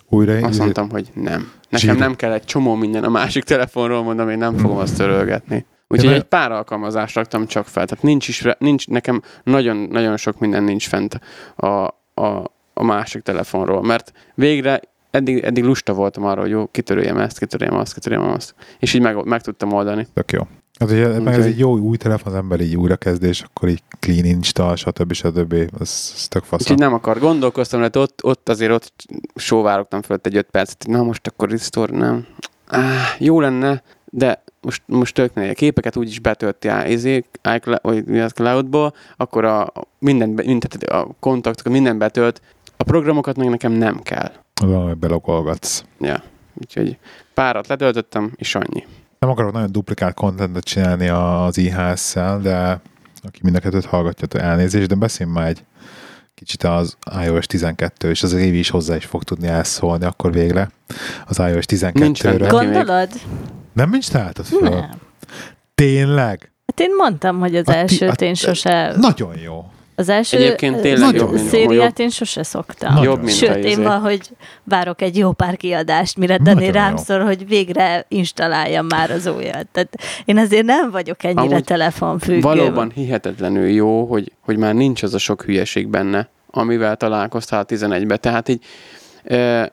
[0.09, 1.51] Újra Azt mondtam, hogy nem.
[1.69, 1.99] Nekem Zsír.
[1.99, 5.65] nem kell egy csomó minden a másik telefonról, mondom, én nem fogom azt törölgetni.
[5.87, 7.85] Úgyhogy egy pár alkalmazást raktam csak fel.
[7.85, 11.19] Tehát nincs is, nincs, nekem nagyon-nagyon sok minden nincs fent
[11.55, 11.67] a,
[12.13, 17.39] a, a másik telefonról, mert végre eddig, eddig lusta voltam arra, hogy jó, kitöröljem ezt,
[17.39, 18.55] kitöröljem azt, kitöröljem azt.
[18.79, 20.07] És így meg, meg tudtam oldani.
[20.13, 20.47] Tök jó.
[20.79, 23.83] Hát, hogy meg ez egy jó új telefon, az ember így újra kezdés, akkor így
[23.99, 25.13] clean install, stb.
[25.13, 25.53] stb.
[25.53, 26.61] Ez, ez tök fasz.
[26.61, 27.19] Úgyhogy nem akar.
[27.19, 31.97] Gondolkoztam, mert ott, ott azért ott sóvárogtam fölött egy öt percet, na most akkor restore,
[31.97, 32.27] nem.
[32.67, 37.23] Áh, jó lenne, de most, most tök a képeket úgyis betölti a, izé,
[37.55, 42.41] iCloud, vagy mi az, cloudból, akkor a, minden, tehát a kontaktokat minden betölt,
[42.77, 44.31] a programokat meg nekem nem kell.
[44.65, 45.83] Valahogy belogolgatsz.
[45.99, 46.23] Ja.
[46.53, 46.97] Úgyhogy
[47.33, 48.85] párat letöltöttem, és annyi.
[49.19, 52.81] Nem akarok nagyon duplikált contentet csinálni az IHS-szel, de
[53.23, 55.63] aki mind a kettőt hallgatja, elnézést, de beszélj már egy
[56.33, 60.69] kicsit az iOS 12, és az Évi is hozzá is fog tudni elszólni akkor végre
[61.27, 62.39] az iOS Nincs fent 12-ről.
[62.39, 62.65] neki.
[62.65, 62.73] még.
[62.73, 63.09] Gondolod?
[63.73, 64.69] Nem nincs találtad föl?
[64.69, 64.89] Nem.
[65.75, 66.51] Tényleg?
[66.65, 68.93] Hát én mondtam, hogy az A ti- elsőt a- én sose...
[68.97, 69.65] Nagyon jó.
[70.01, 71.99] Az első Egyébként tényleg jobb, mint- szériát jobb.
[71.99, 72.93] én sose szoktam.
[72.93, 73.83] Nagyon Jobb, mint Sőt, én izé.
[73.83, 74.29] van, hogy
[74.63, 76.97] várok egy jó pár kiadást, mire Dani rám jó.
[76.97, 79.67] szól, hogy végre installáljam már az újat.
[79.71, 82.39] Tehát én azért nem vagyok ennyire Amúgy telefonfüggő.
[82.41, 87.65] Valóban hihetetlenül jó, hogy, hogy már nincs az a sok hülyeség benne, amivel találkoztál a
[87.65, 88.17] 11-be.
[88.17, 88.63] Tehát így,
[89.23, 89.71] e,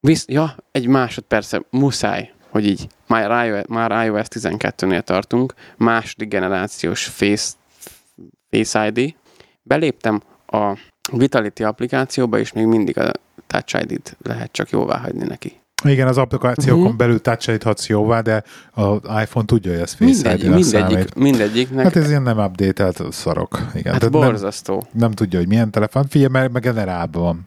[0.00, 7.04] visz, ja, egy másodperce muszáj, hogy így már iOS, már iOS 12-nél tartunk, második generációs
[7.04, 7.52] Face,
[8.50, 9.14] Face ID.
[9.66, 10.78] Beléptem a
[11.12, 13.10] Vitality applikációba, és még mindig a
[13.46, 15.60] Touch ID-t lehet csak jóvá hagyni neki.
[15.84, 16.96] Igen, az applikációkon Mhm.
[16.96, 21.14] belül touch jóvá, de az iPhone tudja, hogy ez Face Mindegy, ID-nek mindegyik, számít.
[21.14, 21.84] mindegyiknek.
[21.84, 23.58] Hát ez ilyen nem update szarok.
[23.74, 23.92] Igen.
[23.92, 24.86] hát Tehát nem, borzasztó.
[24.92, 26.06] nem, tudja, hogy milyen telefon.
[26.08, 27.46] Figyelj, mert meg generálban van.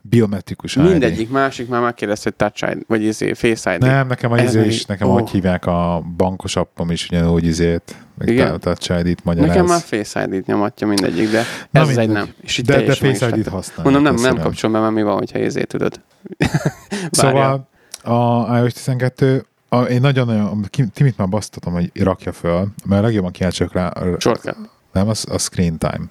[0.00, 0.82] Biometrikus ID.
[0.82, 3.80] Mindegyik másik már megkérdezte, hogy Touch ID, vagy izé, Face ID.
[3.80, 5.12] Nem, nekem a Ez izé is, nekem ó.
[5.12, 8.60] hogy hívják a bankos appom is ugyanúgy izét, meg Igen?
[8.60, 9.48] Touch ID-t magyaráz.
[9.48, 12.14] Nekem már Face ID-t nyomatja mindegyik, de Na ez egy mindegy.
[12.16, 12.34] nem.
[12.40, 13.84] És de, de Face ID-t használ.
[13.84, 16.00] Mondom, nem, nem kapcsolom be, mert mi van, hogyha izé tudod.
[17.10, 17.68] Szóval
[18.02, 23.72] a iOS 12 a, én nagyon-nagyon, Timit már basztatom, hogy rakja föl, mert legjobban kíváncsiak
[23.72, 24.56] rá, Shortcut.
[24.92, 26.04] nem, az a screen time.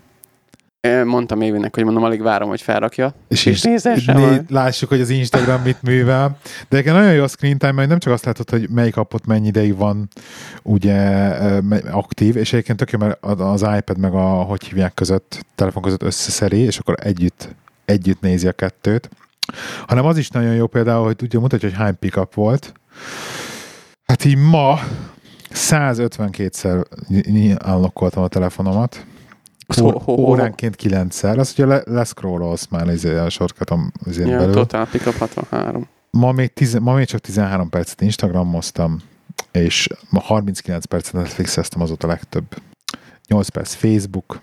[1.05, 3.13] Mondtam Évinek, hogy mondom, alig várom, hogy felrakja.
[3.27, 6.37] És, És nézesse né- lássuk, hogy az Instagram mit művel.
[6.43, 9.25] De egyébként nagyon jó a screen time, mert nem csak azt látod, hogy melyik appot
[9.25, 10.07] mennyi ideig van
[10.63, 10.97] ugye
[11.91, 16.03] aktív, és egyébként tök jó, mert az iPad meg a, hogy hívják között, telefon között
[16.03, 19.09] összeszeri, és akkor együtt, együtt nézi a kettőt.
[19.87, 22.73] Hanem az is nagyon jó például, hogy tudja mutatja, hogy hány pickup volt.
[24.05, 24.79] Hát így ma
[25.53, 26.85] 152-szer
[27.57, 29.05] állokkoltam a telefonomat.
[30.07, 31.37] Óránként 9-szer.
[31.37, 34.53] Az, hogyha le, leszcrollolsz már izé a sorkatom izén Ja, belül.
[34.53, 35.87] Total Pickup 63.
[36.09, 39.01] Ma még, tiz, ma még csak 13 percet Instagramoztam,
[39.51, 42.45] és ma 39 percet Netflixeztem azóta legtöbb.
[43.27, 44.39] 8 perc Facebook.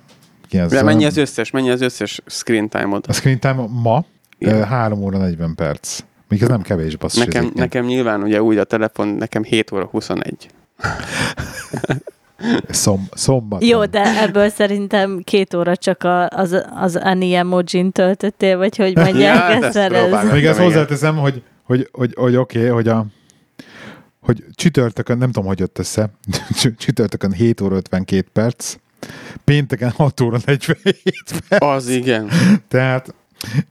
[0.49, 3.05] 9, De mennyi az összes, mennyi az összes screen time-od?
[3.09, 4.05] A screen time ma
[4.39, 4.55] Igen.
[4.55, 6.01] ö, 3 óra 40 perc.
[6.29, 7.25] Még ez nem kevés, basszus.
[7.25, 10.49] Nekem, nekem nyilván ugye úgy a telefon, nekem 7 óra 21.
[12.69, 13.69] Szom, szombaton.
[13.69, 18.97] Jó, de ebből szerintem két óra csak a, az, az Annie emojin töltöttél, vagy hogy
[19.05, 20.33] mondják Ja, ezt próbálom.
[20.33, 23.07] Még ezt hozzáteszem, hogy, hogy, hogy, hogy oké, okay, hogy a
[24.21, 26.11] hogy csütörtökön, nem tudom, hogy jött össze,
[26.79, 28.77] csütörtökön 7 óra 52 perc,
[29.45, 31.03] pénteken 6 óra 47
[31.49, 31.65] perc.
[31.65, 32.29] Az igen.
[32.69, 33.15] Tehát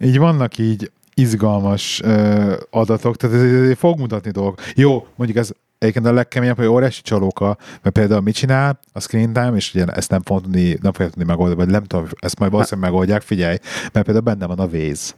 [0.02, 4.62] így vannak így izgalmas ö, adatok, tehát ez, ez fog mutatni dolgok.
[4.76, 9.34] Jó, mondjuk ez egyébként a legkeményebb, hogy óriási csalóka, mert például mit csinál a screen
[9.34, 12.40] time, és ugye ezt nem fogom tudni, nem fogja tudni megoldani, vagy nem tudom, ezt
[12.40, 13.58] majd valószínűleg megoldják, figyelj,
[13.94, 15.14] mert például benne van a Waze.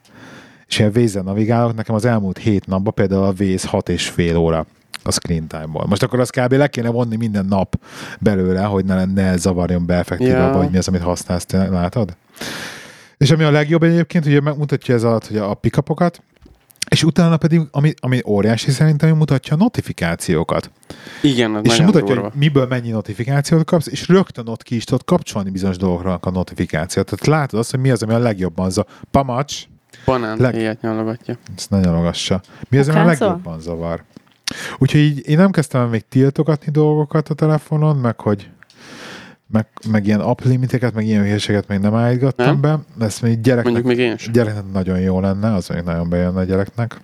[0.67, 4.38] És én waze navigálok, nekem az elmúlt hét napban például a Waze hat és fél
[4.38, 4.65] óra
[5.04, 5.86] a screen time-ból.
[5.88, 6.52] Most akkor azt kb.
[6.54, 7.76] le kéne vonni minden nap
[8.19, 10.52] belőle, hogy ne, ne zavarjon be effektíve, Ja.
[10.52, 12.15] vagy mi az, amit használsz, te látod?
[13.17, 16.21] És ami a legjobb egyébként, ugye megmutatja ez alatt hogy a pikapokat,
[16.93, 20.71] és utána pedig, ami, ami óriási szerintem, hogy mutatja a notifikációkat.
[21.21, 22.29] Igen, az És nagyon mutatja, durva.
[22.29, 26.29] hogy miből mennyi notifikációt kapsz, és rögtön ott ki is tudod kapcsolni bizonyos dolgokra a
[26.29, 27.06] notifikációt.
[27.06, 28.86] Tehát látod azt, hogy mi az, ami a legjobban za.
[29.12, 29.63] Pamacs,
[30.06, 31.38] Banán leg- ilyet nyalogatja.
[31.58, 32.41] ezt nagyon ragassa.
[32.69, 34.03] Mi az, ami a legjobban zavar?
[34.77, 38.49] Úgyhogy így én nem kezdtem még tiltogatni dolgokat a telefonon, meg hogy
[39.54, 42.62] meg, meg ilyen app limiteket, meg ilyen hülyeséget még nem állítgattam Nem?
[42.62, 43.06] be.
[43.06, 44.32] Ezt még gyereknek, Mondjuk még én sem.
[44.34, 47.02] gyereknek nagyon jó lenne, az még nagyon bejönne a gyereknek.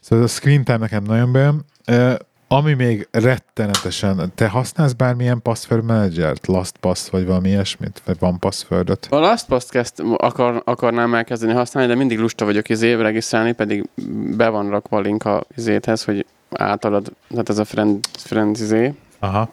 [0.00, 1.64] Szóval ez a screen time nekem nagyon bejön.
[1.86, 2.14] Ö,
[2.48, 9.06] ami még rettenetesen, te használsz bármilyen password managert, LastPass vagy valami ilyesmit, vagy van passwordot?
[9.10, 13.88] A LastPass kezd, akar, akarnám elkezdeni használni, de mindig lusta vagyok izé regisztrálni, pedig
[14.36, 18.94] be van rakva a link a izéthez, hogy általad, tehát ez a friend, friend izé,
[19.18, 19.50] Aha.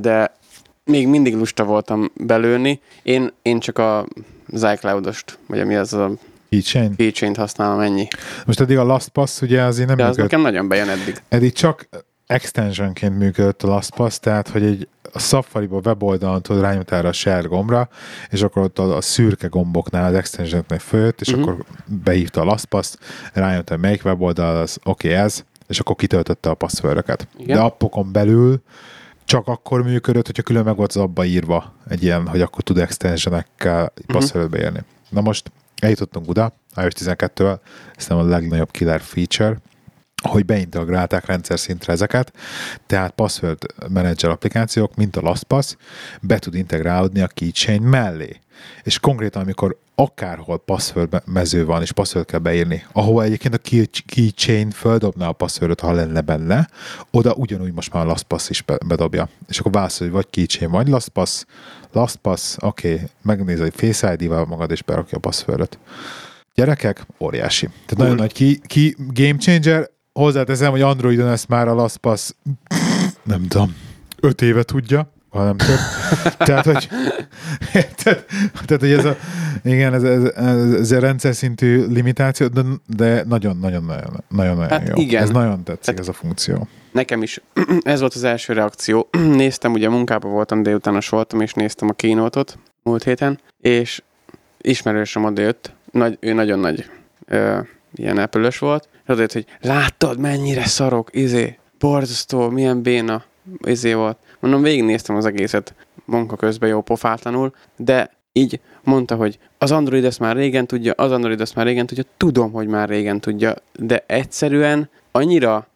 [0.00, 0.32] De
[0.90, 2.80] még mindig lusta voltam belőni.
[3.02, 4.06] Én, én csak a
[4.52, 6.10] az iCloud-ost, vagy mi az a
[6.48, 6.96] Keychain?
[6.96, 7.84] keychain ennyi.
[7.84, 8.08] ennyi.
[8.46, 10.30] Most eddig a LastPass ugye azért nem De az működött.
[10.30, 11.22] nekem nagyon bejön eddig.
[11.28, 11.88] Eddig csak
[12.26, 17.48] extensionként működött a LastPass, tehát hogy egy a Safari-ba weboldalon tudod rányomni erre a share
[17.48, 17.88] gombra,
[18.30, 21.42] és akkor ott a, a szürke gomboknál az extensioneknél följött, és uh-huh.
[21.42, 22.94] akkor behívta a LastPass,
[23.32, 27.28] rányomta, hogy melyik weboldal az oké okay, ez, és akkor kitöltötte a passwordöket.
[27.38, 27.56] Igen.
[27.56, 28.62] De appokon belül
[29.30, 32.78] csak akkor működött, hogyha külön meg volt az abba írva egy ilyen, hogy akkor tud
[32.78, 34.12] extensionekkel Mhm.
[34.12, 34.80] passwordot beírni.
[35.08, 37.58] Na most eljutottunk oda, iOS 12-vel,
[37.96, 39.56] ez nem a legnagyobb killer feature,
[40.22, 42.32] hogy beintegrálták rendszer szintre ezeket,
[42.86, 45.76] tehát password manager applikációk, mint a LastPass,
[46.20, 48.40] be tud integrálódni a keychain mellé.
[48.82, 54.04] És konkrétan, amikor akárhol password mező van, és password kell beírni, ahova egyébként a key-
[54.06, 56.68] keychain földobná a passwordot, ha lenne benne,
[57.10, 59.28] oda ugyanúgy most már a LastPass is be- bedobja.
[59.48, 61.44] És akkor válaszol, hogy vagy keychain, vagy LastPass,
[61.92, 65.78] LastPass, oké, okay, megnézed egy Face ID-val magad, és berakja a passwordot.
[66.54, 67.66] Gyerekek, óriási.
[67.66, 69.90] Tehát nagyon nagy ki, ki game changer.
[70.12, 72.30] Hozzáteszem, hogy Androidon ezt már a LastPass
[73.22, 73.76] nem tudom,
[74.20, 75.78] öt éve tudja, ha nem több.
[76.46, 76.88] tehát, hogy,
[77.72, 78.26] tehát,
[78.66, 79.16] tehát, hogy ez a,
[79.64, 84.56] igen, ez, ez, ez, ez a rendszer szintű limitáció, de, de nagyon, nagyon, nagyon, nagyon,
[84.56, 84.94] nagyon Hát jó.
[85.02, 85.22] igen.
[85.22, 86.68] Ez nagyon tetszik, Tehát- ez a funkció.
[86.92, 87.40] Nekem is
[87.82, 89.08] ez volt az első reakció.
[89.36, 94.02] néztem, ugye munkában voltam, délutános voltam, és néztem a kínótot múlt héten, és
[94.60, 96.90] ismerősöm odajött, nagy, ő nagyon nagy
[97.26, 97.58] ö,
[97.94, 103.24] ilyen apple volt, és odajött, hogy láttad, mennyire szarok, izé, borzasztó, milyen béna,
[103.66, 104.18] izé volt.
[104.40, 105.74] Mondom, végignéztem az egészet
[106.04, 111.10] munka közben jó pofátlanul, de így mondta, hogy az Android ezt már régen tudja, az
[111.10, 115.68] Android ezt már régen tudja, tudom, hogy már régen tudja, de egyszerűen annyira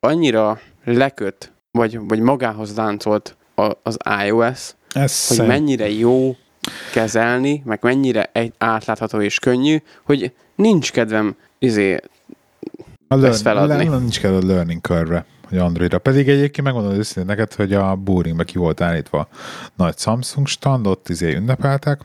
[0.00, 6.36] annyira leköt, vagy, vagy magához láncolt a, az iOS, Ez hogy szerint- mennyire jó
[6.92, 12.00] kezelni, meg mennyire egy átlátható és könnyű, hogy nincs kedvem izé,
[13.08, 13.88] A ezt feladni.
[13.88, 15.98] Le, nincs kell a learning curve hogy Androidra.
[15.98, 19.28] Pedig egyébként megmondom őszintén neked, hogy a Boringbe ki volt állítva
[19.76, 22.00] nagy Samsung stand, ott izé ünnepeltek.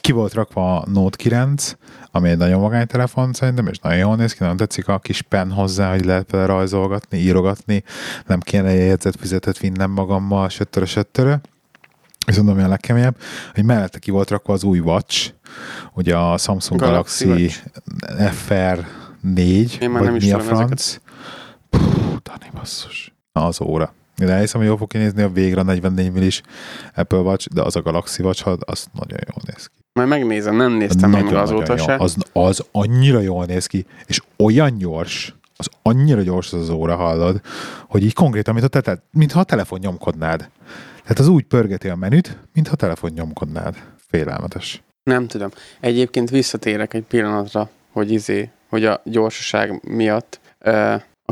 [0.00, 1.76] Ki volt rakva a Note 9,
[2.10, 5.22] ami egy nagyon magány telefon szerintem, és nagyon jól néz ki, nagyon tetszik a kis
[5.22, 7.84] pen hozzá, hogy lehet vele rajzolgatni, írogatni,
[8.26, 11.34] nem kéne jegyzet fizetett vinnem magammal, söttörö, söttörö.
[12.26, 13.16] Viszont ami a legkeményebb,
[13.54, 15.32] hogy mellette ki volt rakva az új Watch,
[15.94, 17.50] ugye a Samsung Galaxy Galaxy,
[18.30, 18.86] FR
[19.20, 20.94] 4, Én már vagy nem is mi a tudom franc.
[20.94, 21.05] Puh,
[22.38, 23.14] Dani basszus.
[23.32, 23.94] Na, az óra.
[24.18, 26.42] Én elhiszem, hogy jól fog kinézni a végre a 44 millis
[26.94, 29.74] Apple Watch, de az a Galaxy Watch, az nagyon jól néz ki.
[29.92, 31.94] majd megnézem, nem néztem még Nagyon-nagyon azóta se.
[31.94, 36.96] Az, az annyira jól néz ki, és olyan gyors, az annyira gyors az, az óra,
[36.96, 37.40] hallod,
[37.88, 40.50] hogy így konkrétan, mint a te, mintha a telefon nyomkodnád.
[41.02, 43.76] Tehát az úgy pörgeti a menüt, mintha a telefon nyomkodnád.
[44.08, 44.82] Félelmetes.
[45.02, 45.50] Nem tudom.
[45.80, 50.40] Egyébként visszatérek egy pillanatra, hogy izé, hogy a gyorsaság miatt.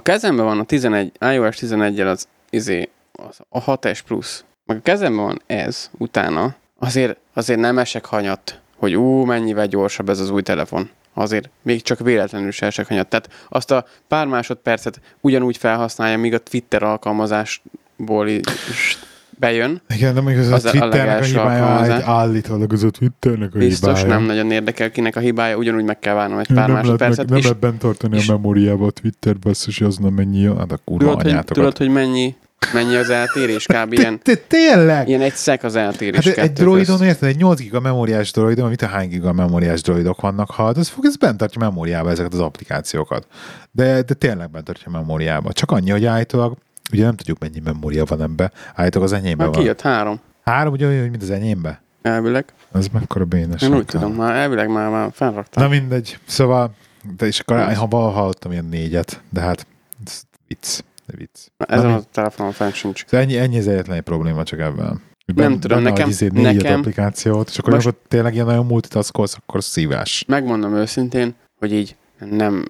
[0.05, 4.45] Kezemben van a 11, iOS 11-el az izé, az a 6S Plus.
[4.67, 6.55] Meg a kezemben van ez utána.
[6.79, 10.91] Azért, azért nem esek hanyat, hogy ú, mennyivel gyorsabb ez az új telefon.
[11.15, 13.09] Azért még csak véletlenül se esek hanyat.
[13.09, 18.99] Tehát azt a pár másodpercet ugyanúgy felhasználja, míg a Twitter alkalmazásból is
[19.45, 21.97] bejön, Igen, de még az, Az a a Twitternek a, legelső hibája, alkalmazás.
[21.99, 24.19] egy állítólag az a Twitternek a biztos hibája.
[24.19, 26.99] nem nagyon érdekel, kinek a hibája, ugyanúgy meg kell várnom egy nem pár lehet, meg,
[26.99, 27.29] másodpercet.
[27.29, 30.73] nem és lehet bent tartani és- a memóriába a Twitter basszus, az nem mennyi, hát
[30.73, 31.55] a kurva tudod, hogy, anyátokat.
[31.57, 32.35] tudod, hogy mennyi,
[32.73, 33.67] mennyi az eltérés?
[33.67, 33.93] Kb.
[33.93, 35.09] ilyen, Tényleg?
[35.09, 36.25] ilyen egy szek az eltérés.
[36.27, 40.21] Hát egy droidon, érted, egy 8 giga memóriás droidon, mit a hány giga memóriás droidok
[40.21, 43.27] vannak, ha az fog, ez bent tartja memóriába ezeket az applikációkat.
[43.71, 45.53] De, de tényleg bent tartja memóriába.
[45.53, 46.57] Csak annyi, hogy állítólag,
[46.93, 49.61] ugye nem tudjuk mennyi memória van ebbe, állítólag az enyémben van.
[49.61, 51.83] kijött három, Három ugyanúgy, mint az enyémbe.
[52.03, 52.45] elvileg.
[52.73, 53.63] Az mekkora bénes.
[53.63, 55.63] Én úgy tudom, már elvileg már, már felraktam.
[55.63, 56.19] Na mindegy.
[56.27, 56.75] Szóval,
[57.17, 59.67] de és akkor ha bal hallottam ilyen négyet, de hát
[60.05, 60.79] ez vicc.
[61.07, 61.47] De vicc.
[61.57, 63.05] Ezen Na, a telefonon fent sincs.
[63.07, 65.01] Szóval ennyi, ennyi az egyetlen egy probléma csak ebben.
[65.27, 68.67] Hogy Nem tudom, nekem- izé négy nekem- applikációt, és akkor Most- amikor tényleg ilyen nagyon
[68.67, 70.25] multitaskolsz, akkor szívás.
[70.29, 72.65] Megmondom őszintén, hogy így nem,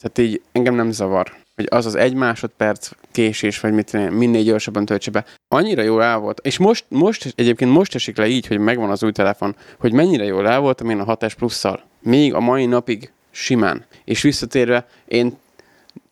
[0.00, 4.42] tehát így engem nem zavar, hogy az az egy másodperc késés, vagy mit én, minél
[4.42, 5.24] gyorsabban töltse be.
[5.48, 6.40] Annyira jól el volt.
[6.42, 10.24] És most, most egyébként most esik le így, hogy megvan az új telefon, hogy mennyire
[10.24, 11.82] jól el voltam én a 6S plusszal.
[12.00, 13.84] Még a mai napig simán.
[14.04, 15.36] És visszatérve, én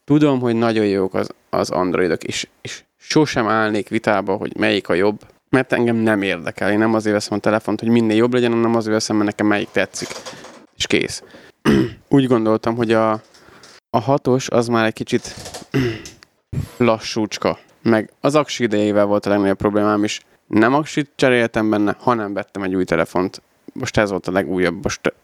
[0.05, 4.95] tudom, hogy nagyon jók az, az androidok, és, és sosem állnék vitába, hogy melyik a
[4.95, 6.71] jobb, mert engem nem érdekel.
[6.71, 9.47] Én nem azért veszem a telefont, hogy minél jobb legyen, hanem azért veszem, mert nekem
[9.47, 10.09] melyik tetszik.
[10.77, 11.23] És kész.
[12.09, 13.23] Úgy gondoltam, hogy a,
[13.95, 15.35] a hatos az már egy kicsit
[16.77, 17.59] lassúcska.
[17.83, 20.21] Meg az aksi idejével volt a legnagyobb problémám is.
[20.47, 23.43] Nem aksit cseréltem benne, hanem vettem egy új telefont.
[23.73, 24.83] Most ez volt a legújabb.
[24.83, 25.15] Most,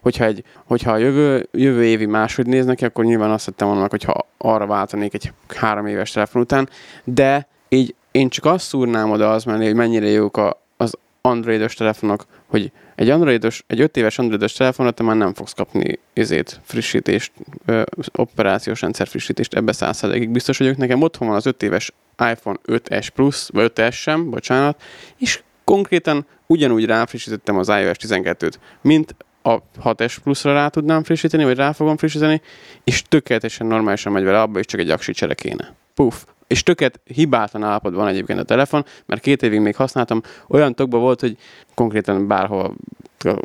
[0.00, 3.86] hogyha, egy, hogyha a jövő, jövő évi máshogy néznek ki, akkor nyilván azt hittem volna,
[3.90, 6.68] hogy ha arra váltanék egy három éves telefon után,
[7.04, 11.74] de így én csak azt szúrnám oda az mellé, hogy mennyire jók a, az androidos
[11.74, 16.60] telefonok, hogy egy androidos, egy 5 éves androidos telefonra te már nem fogsz kapni izét,
[16.64, 17.32] frissítést,
[17.64, 20.76] ö, operációs rendszer frissítést, ebbe százszerzegig biztos vagyok.
[20.76, 21.92] Nekem otthon van az 5 éves
[22.30, 24.82] iPhone 5S Plus, vagy 5S sem, bocsánat,
[25.18, 31.56] és konkrétan ugyanúgy ráfrissítettem az iOS 12-t, mint a 6S Plus-ra rá tudnám frissíteni, vagy
[31.56, 32.40] rá fogom frissíteni,
[32.84, 35.74] és tökéletesen normálisan megy vele, abba is csak egy aksi csere kéne.
[35.94, 36.14] Puff.
[36.52, 40.98] És tökélet hibátlan állapotban van egyébként a telefon, mert két évig még használtam, olyan tokba
[40.98, 41.36] volt, hogy
[41.74, 42.74] konkrétan bárhol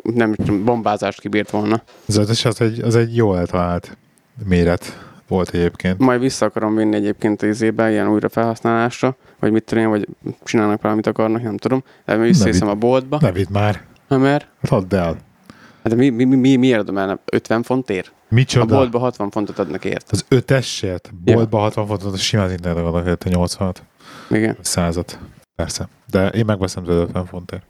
[0.02, 1.82] nem tudom, bombázást kibírt volna.
[2.08, 3.96] Az ötös az egy, az egy jó eltalált
[4.44, 5.98] méret volt egyébként.
[5.98, 10.08] Majd vissza akarom vinni egyébként az izébe, ilyen újra felhasználásra, vagy mit tudom vagy
[10.44, 11.82] csinálnak valamit akarnak, nem tudom.
[12.04, 13.80] De visszahiszem a boltba, Ne vidd már.
[14.08, 15.16] mert Hát add el.
[15.90, 17.20] Hát mi, mi, mi, mi, miért adom el?
[17.32, 18.12] 50 fontért?
[18.30, 18.74] A Micsoda?
[18.74, 20.06] boltba 60 fontot adnak ért.
[20.10, 23.74] Az ötesért, boltba 60 fontot, az simán az internet adnak érte 80
[24.30, 24.56] Igen.
[24.60, 25.18] százat.
[25.56, 25.88] Persze.
[26.10, 27.62] De én megveszem tőle 50 fontért.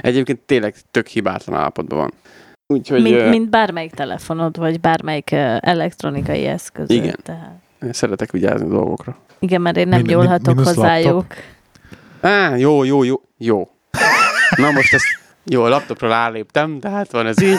[0.00, 2.12] Egyébként tényleg tök hibátlan állapotban van.
[2.66, 6.90] Úgyhogy Mint, ö, mint bármelyik telefonod, vagy bármelyik ö, elektronikai eszköz.
[6.90, 7.16] Igen.
[7.22, 7.60] Tehát.
[7.90, 9.16] szeretek vigyázni a dolgokra.
[9.38, 11.26] Igen, mert én nem Min- min- nyúlhatok mínusz hozzájuk.
[12.20, 13.68] Á, jó, jó, jó, jó.
[14.56, 15.04] Na most ezt,
[15.50, 17.58] jó, a laptopról álléptem, de hát van ez így.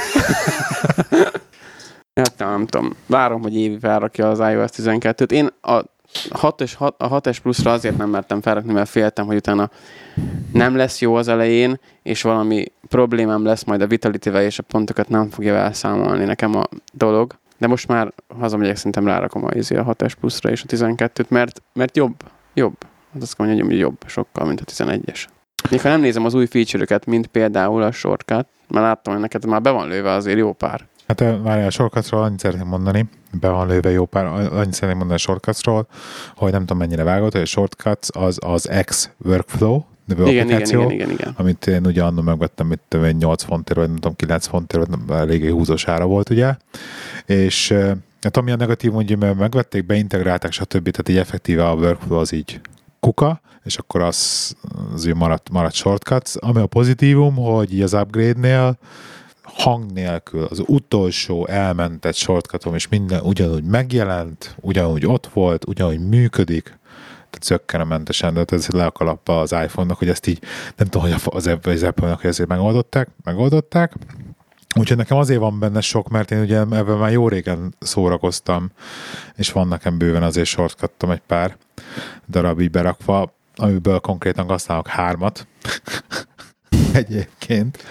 [2.22, 2.96] hát nem, nem tudom.
[3.06, 5.32] Várom, hogy Évi felrakja az iOS 12-t.
[5.32, 5.84] Én a
[6.30, 9.70] 6-es, 6, a 6-es pluszra azért nem mertem felrakni, mert féltem, hogy utána
[10.54, 15.10] nem lesz jó az elején, és valami problémám lesz majd a vitality és a pontokat
[15.10, 17.34] nem fogja elszámolni nekem a dolog.
[17.58, 21.62] De most már hazamegyek, szerintem rárakom a, izé a 6-es pluszra és a 12-t, mert,
[21.74, 22.16] mert jobb,
[22.54, 22.76] jobb.
[23.14, 25.26] Hát azt mondjam, hogy jobb sokkal, mint a 11-es.
[25.70, 29.46] Még ha nem nézem az új feature-öket, mint például a shortcut, mert láttam, hogy neked
[29.46, 30.88] már be van lőve azért jó pár.
[31.08, 34.98] Hát eh, várjál, a shortcutsról annyit szeretném mondani, be van lőve jó pár, annyit szeretném
[34.98, 35.88] mondani a shortcutsról,
[36.36, 40.46] hogy nem tudom mennyire vágott, hogy a shortcuts az az X workflow nevű Igen, igen,
[40.46, 41.34] applikáció, igen, igen, igen.
[41.38, 44.88] amit én ugye annól megvettem, mit tudom én, 8 fontért, vagy nem tudom, 9 fontért,
[45.08, 46.56] vagy eléggé húzós ára volt, ugye,
[47.26, 47.92] és eh,
[48.22, 50.90] hát ami a negatív, mondja, mert megvették, beintegrálták, stb.
[50.90, 52.62] Tehát így effektíve a workflow az így
[53.00, 54.54] kuka, és akkor az,
[54.94, 56.36] az így maradt, maradt shortcuts.
[56.40, 58.78] Ami a pozitívum, hogy így az upgrade-nél
[59.44, 66.64] hang nélkül az utolsó elmentett shortcutom, és minden ugyanúgy megjelent, ugyanúgy ott volt, ugyanúgy működik,
[67.30, 70.42] tehát zöggenőmentesen, de ez le a az iPhone-nak, hogy ezt így,
[70.76, 73.94] nem tudom, hogy az, az Apple-nak, hogy ezért megoldották, megoldották.
[74.76, 78.72] Úgyhogy nekem azért van benne sok, mert én ugye ebben már jó régen szórakoztam,
[79.36, 81.58] és van nekem bőven azért shortcuttom egy pár
[82.28, 85.48] darab így berakva, amiből konkrétan használok hármat.
[86.94, 87.84] Egyébként.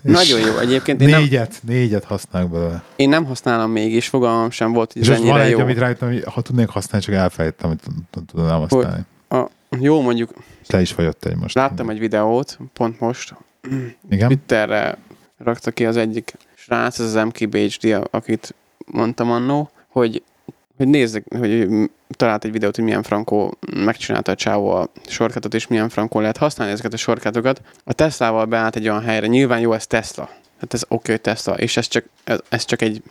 [0.00, 0.58] Nagyon jó.
[0.58, 2.82] Egyébként én nem, Négyet, négyet használok belőle.
[2.96, 5.58] én nem használom még, és fogalmam sem volt, hogy És ez van egy, jó.
[5.58, 9.02] amit rájöttem, hogy ha tudnék használni, csak elfelejtettem, hogy tud- tud- tudnám használni.
[9.28, 9.48] A,
[9.80, 10.30] jó, mondjuk
[10.66, 11.54] le is fagyott egy most.
[11.54, 13.34] láttam egy videót, pont most,
[14.10, 14.28] Igen?
[14.28, 14.98] Twitterre
[15.38, 18.54] rakta ki az egyik srác, ez az MKBHD, akit
[18.86, 20.22] mondtam annó, hogy
[20.76, 21.68] hogy nézzek, hogy
[22.08, 26.36] talált egy videót, hogy milyen frankó megcsinálta a csávó a sorkátot, és milyen frankó lehet
[26.36, 27.60] használni ezeket a sorkátokat.
[27.84, 30.30] A Teslával beállt egy olyan helyre, nyilván jó, ez Tesla.
[30.60, 33.02] Hát ez oké, okay, Tesla, és ez csak, ez, ez csak egy,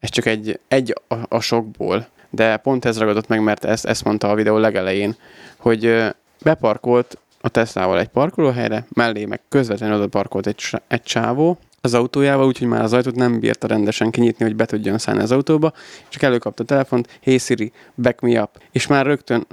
[0.00, 2.08] ez csak egy, egy a, a sokból.
[2.30, 5.16] De pont ez ragadott meg, mert ezt, ezt mondta a videó legelején,
[5.56, 6.04] hogy
[6.42, 12.46] beparkolt a Teslával egy parkolóhelyre, mellé meg közvetlenül oda parkolt egy, egy csávó az autójával,
[12.46, 15.72] úgyhogy már az ajtót nem bírta rendesen kinyitni, hogy be tudjon szállni az autóba,
[16.08, 19.46] csak előkapta a telefont, hey Siri, back me up, és már rögtön,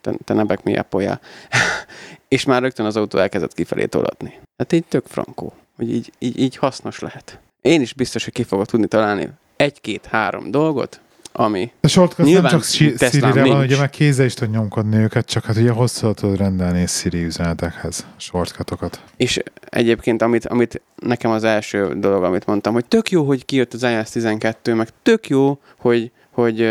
[0.00, 1.02] te, te ne back me up
[2.28, 4.40] és már rögtön az autó elkezdett kifelé tolatni.
[4.58, 7.38] Hát így tök frankó, hogy így, így, így hasznos lehet.
[7.60, 11.00] Én is biztos, hogy ki fogok tudni találni egy-két-három dolgot,
[11.36, 15.44] ami A shortcut nem csak Siri-re van, ugye meg kézzel is tud nyomkodni őket, csak
[15.44, 19.00] hát ugye hosszú tudod rendelni Siri üzenetekhez shortcutokat.
[19.16, 23.72] És egyébként, amit, amit nekem az első dolog, amit mondtam, hogy tök jó, hogy kijött
[23.72, 26.68] az iOS 12, meg tök jó, hogy, hogy,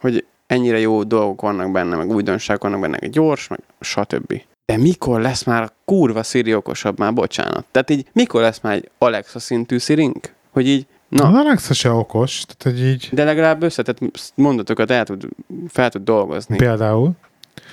[0.00, 4.42] hogy ennyire jó dolgok vannak benne, meg újdonságok vannak benne, meg gyors, meg stb.
[4.64, 7.64] De mikor lesz már a kurva Siri okosabb már, bocsánat.
[7.70, 10.34] Tehát így mikor lesz már egy Alexa szintű Sirink?
[10.50, 11.28] Hogy így, Na.
[11.30, 13.98] na, Az Alexa se okos, tehát hogy így de legalább összetett
[14.34, 15.28] mondatokat el tud,
[15.68, 16.56] fel tud dolgozni.
[16.56, 17.10] például,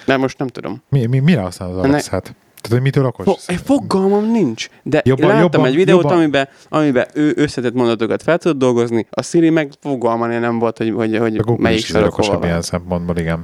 [0.05, 0.81] De most nem tudom.
[0.89, 2.21] mi, mi, mire használod az Ne- Alexát?
[2.61, 3.25] Tehát, hogy mitől okos?
[3.25, 7.73] Fo- egy fogalmam nincs, de Jobban- láttam jobban- egy videót, jobban- amiben, amiben ő összetett
[7.73, 11.63] mondatokat fel tudott dolgozni, a Siri meg fogalma nem volt, hogy, hogy, hogy A Google
[11.63, 12.47] melyik hova okosabb van.
[12.47, 13.43] ilyen szempontból, igen.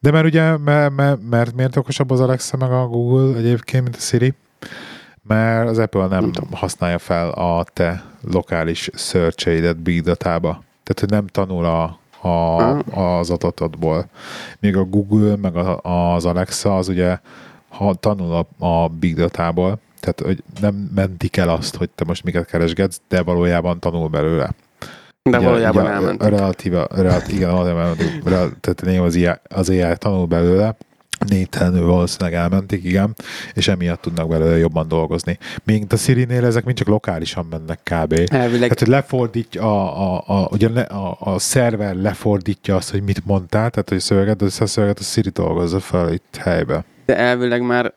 [0.00, 3.96] De mert ugye, mert, mert, mert miért okosabb az Alexa meg a Google egyébként, mint
[3.96, 4.34] a Siri?
[5.22, 6.48] Mert az Apple nem, Nem tudom.
[6.52, 10.62] használja fel a te lokális search big datába.
[10.82, 11.98] Tehát, hogy nem tanul a,
[12.28, 14.06] a, az adatodból.
[14.60, 15.80] Míg a Google meg a,
[16.14, 17.18] az Alexa az ugye
[17.68, 22.24] ha tanul a, a big datából, tehát hogy nem mentik el azt, hogy te most
[22.24, 24.50] miket keresgetsz, de valójában tanul belőle.
[25.22, 26.24] De Ugye- valójában ugye.
[26.24, 28.22] A relatíva, relatív, igen, valójában elmentik.
[28.60, 30.76] Tehát az AI, az AI tanul belőle,
[31.28, 33.14] négytelenül valószínűleg elmentik, igen,
[33.54, 35.38] és emiatt tudnak belőle jobban dolgozni.
[35.64, 38.12] Míg a Siri-nél ezek mind csak lokálisan mennek kb.
[38.12, 43.26] Elvileg, Tehát, hogy lefordítja, a, a, a, ugye a, a szerver lefordítja azt, hogy mit
[43.26, 46.84] mondtál, tehát, hogy szöveget, de a szöveget a Siri dolgozza fel itt helybe.
[47.04, 47.92] de elvileg már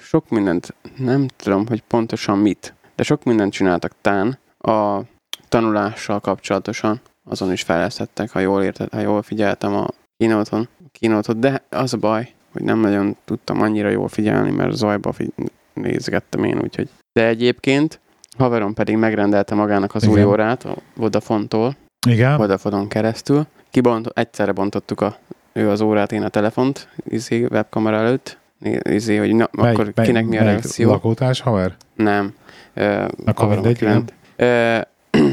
[0.00, 5.00] sok mindent, nem tudom, hogy pontosan mit, de sok mindent csináltak tán a
[5.48, 7.00] tanulással kapcsolatosan.
[7.24, 10.68] Azon is fejlesztettek, ha jól, érted, ha jól figyeltem a kínóton,
[10.98, 15.32] kínótot, de az a baj, hogy nem nagyon tudtam annyira jól figyelni, mert zajba figy-
[15.72, 16.88] nézgettem én, úgyhogy.
[17.12, 18.00] De egyébként
[18.38, 20.26] haverom pedig megrendelte magának az új Igen.
[20.28, 21.76] órát a Vodafone-tól,
[22.08, 22.36] Igen?
[22.36, 23.46] Vodafone-on keresztül.
[23.70, 25.16] Kibont, egyszerre bontottuk a,
[25.52, 28.38] ő az órát, én a telefont, izé, webkamera előtt,
[28.82, 30.90] izé, hogy na, Melyik- akkor mely- kinek mi a melyik reakció.
[30.90, 31.76] Lakótárs haver?
[31.94, 32.34] Nem.
[32.74, 34.12] Ö, Akkor mindegy, lent.
[34.36, 34.78] Ö,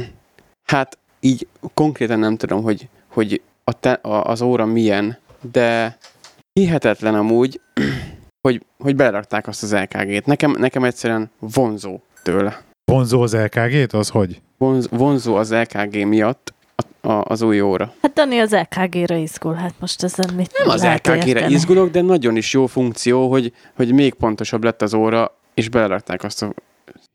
[0.73, 5.17] hát így konkrétan nem tudom, hogy, hogy a te, a, az óra milyen,
[5.51, 5.97] de
[6.53, 7.61] hihetetlen amúgy,
[8.47, 10.25] hogy, hogy belerakták azt az LKG-t.
[10.25, 12.61] Nekem, nekem egyszerűen vonzó tőle.
[12.91, 14.41] Vonzó az LKG-t, az hogy?
[14.57, 17.93] Vonz, vonzó az LKG miatt a, a, az új óra.
[18.01, 21.53] Hát Dani az LKG-re izgul, hát most ezen mit Nem az LKG-re érteni?
[21.53, 26.23] izgulok, de nagyon is jó funkció, hogy, hogy még pontosabb lett az óra, és belerakták
[26.23, 26.53] azt a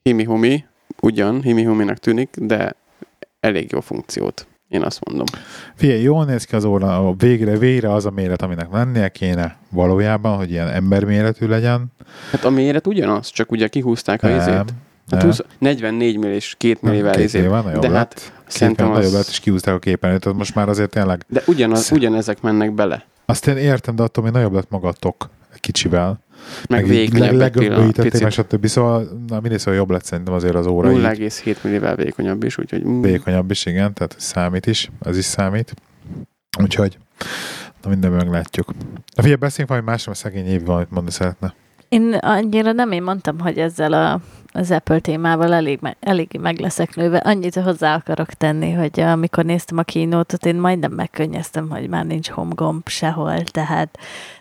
[0.02, 0.64] himi-humi,
[1.00, 2.76] ugyan himi-huminak tűnik, de
[3.40, 4.46] elég jó funkciót.
[4.70, 5.26] Én azt mondom.
[5.74, 9.56] Figyelj, jól néz ki az óra, a végre, végre az a méret, aminek lennie kéne
[9.70, 11.86] valójában, hogy ilyen emberméretű legyen.
[12.30, 14.54] Hát a méret ugyanaz, csak ugye kihúzták a Nem, izét.
[14.54, 14.72] Hát
[15.10, 15.20] nem.
[15.20, 17.48] 20, 44 millis, 2 Nem, millivel két izét.
[17.50, 17.96] nagyobb De lett.
[17.96, 19.28] hát Szerintem szerintem nagyobb lett, az...
[19.28, 21.24] és kiúzták a képernyőt, tehát most már azért tényleg.
[21.28, 23.04] De ugyanaz, Sz- ugyanezek mennek bele.
[23.24, 26.20] Azt én értem, de attól még nagyobb lett maga a tok egy kicsivel.
[26.68, 28.66] Meg, így vékonyabb le- egy pillanat, legömbölyítették, meg stb.
[28.66, 30.90] Szóval na, mindig szóval jobb lett szerintem azért az óra.
[30.92, 30.98] így.
[31.02, 32.84] 0,7 millivel vékonyabb is, úgyhogy...
[32.84, 35.74] mm, Vékonyabb is, igen, tehát számít is, ez is számít.
[36.62, 36.98] Úgyhogy,
[37.82, 38.66] na minden meglátjuk.
[39.14, 41.54] Na figyelj, beszéljünk valami másról, mert szegény év van, amit mondani szeretne.
[41.90, 44.20] Én annyira nem én mondtam, hogy ezzel a,
[44.52, 47.16] az Apple témával elég, me, elég meg leszek nőve.
[47.16, 52.28] Annyit hozzá akarok tenni, hogy amikor néztem a kínótot, én majdnem megkönnyeztem, hogy már nincs
[52.28, 53.98] home gomb sehol, tehát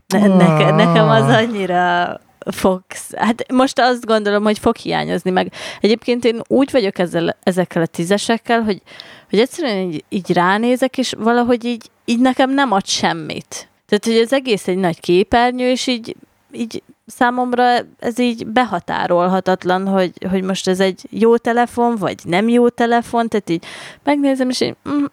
[0.08, 2.20] ne, neke, nekem az annyira
[2.52, 2.82] fog,
[3.16, 5.52] hát most azt gondolom, hogy fog hiányozni meg.
[5.82, 8.82] Egyébként én úgy vagyok ezzel, ezekkel a tízesekkel, hogy,
[9.30, 13.70] hogy egyszerűen így, így ránézek, és valahogy így, így nekem nem ad semmit.
[13.86, 16.16] Tehát, hogy az egész egy nagy képernyő, és így,
[16.52, 22.70] így számomra ez így behatárolhatatlan, hogy, hogy most ez egy jó telefon, vagy nem jó
[22.70, 23.64] telefon, tehát így
[24.04, 25.04] megnézem, és így, mm,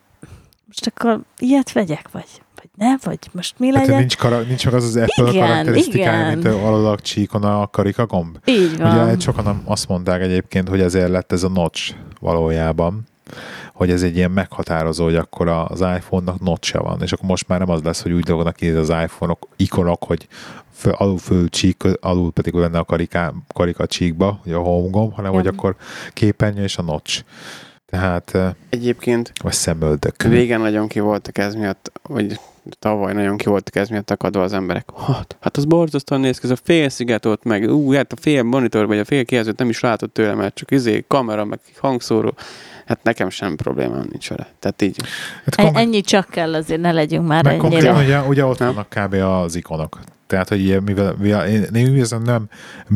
[0.66, 4.00] most akkor ilyet vegyek, vagy, vagy ne, vagy most mi Tehát legyen.
[4.00, 8.06] nincs, kara, nincs meg az az Apple Igen, karakterisztikája, mint a alalak csíkon a karika
[8.06, 8.38] gomb.
[8.44, 9.06] Így van.
[9.06, 13.06] Ugye sokan azt mondták egyébként, hogy ezért lett ez a notch valójában.
[13.74, 17.58] hogy ez egy ilyen meghatározó, hogy akkor az iPhone-nak notch van, és akkor most már
[17.58, 20.28] nem az lesz, hogy úgy dolognak ki az iPhone-ok, ikonok, hogy
[20.76, 25.12] föl, alul föl csík, alul pedig benne a karika, karika csíkba, hogy a home gomb,
[25.14, 25.38] hanem Ja.
[25.38, 25.76] hogy akkor
[26.12, 27.22] képernyő és a notch.
[27.86, 30.22] Tehát, eh, Egyébként vagy szemöldök.
[30.22, 32.38] Régen nagyon ki voltak ez miatt, vagy
[32.78, 34.88] tavaly nagyon ki voltak ez miatt akadva az emberek.
[35.06, 38.16] Hát, hát az borzasztóan néz ki, ez a fél sziget ott meg, ú, hát a
[38.20, 41.58] fél monitor, vagy a fél kijelzőt nem is látod tőle, mert csak izé, kamera, meg
[41.80, 42.34] hangszóró.
[42.86, 44.46] Hát nekem sem problémám nincs vele.
[44.58, 44.96] Tehát így.
[45.44, 48.18] Hát E- konkrét- Ennyi csak kell azért, ne legyünk már Meg konkrétan ennyire.
[48.18, 48.68] ugye, ugye ott Nem?
[48.74, 49.12] vannak kb.
[49.14, 49.98] az ikonok.
[50.26, 52.48] Tehát, hogy mivel, mivel én, én érzem, nem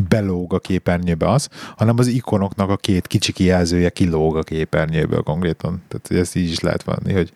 [0.09, 5.81] belóg a képernyőbe az, hanem az ikonoknak a két kicsi kijelzője kilóg a képernyőből konkrétan.
[5.87, 7.31] Tehát hogy ezt így is lehet venni, hogy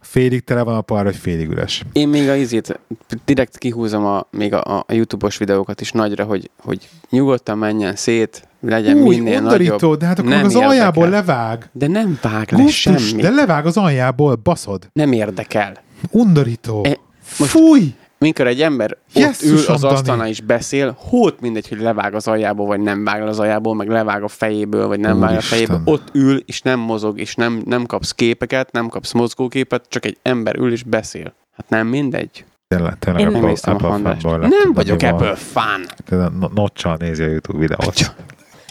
[0.00, 1.84] félig tele van a par, vagy félig üres.
[1.92, 2.80] Én még a izét,
[3.24, 8.48] direkt kihúzom a, még a, a YouTube-os videókat is nagyra, hogy, hogy nyugodtan menjen szét,
[8.60, 9.98] legyen Új, minél undorító, nagyobb.
[9.98, 10.68] de hát akkor Nem az érdekel.
[10.68, 11.68] aljából levág.
[11.72, 13.22] De nem vág le semmi.
[13.22, 14.88] de levág az aljából, baszod.
[14.92, 15.76] Nem érdekel.
[16.10, 16.84] Undorító.
[16.84, 16.96] E,
[17.38, 17.94] most- Fúj!
[18.24, 22.28] Mikor egy ember ott Jesszusom, ül az asztalnál és beszél, hót mindegy, hogy levág az
[22.28, 25.82] aljából, vagy nem vág az aljából, meg levág a fejéből, vagy nem vág a fejéből.
[25.84, 30.18] Ott ül, és nem mozog, és nem, nem kapsz képeket, nem kapsz mozgóképet, csak egy
[30.22, 31.34] ember ül és beszél.
[31.56, 32.44] Hát nem mindegy.
[32.68, 35.02] Tényleg, tényleg Én Apple, a Apple fanboy Nem vagyok.
[35.02, 35.86] Apple fan.
[36.08, 38.14] Tényleg no- Notch-sal nézi a YouTube videót.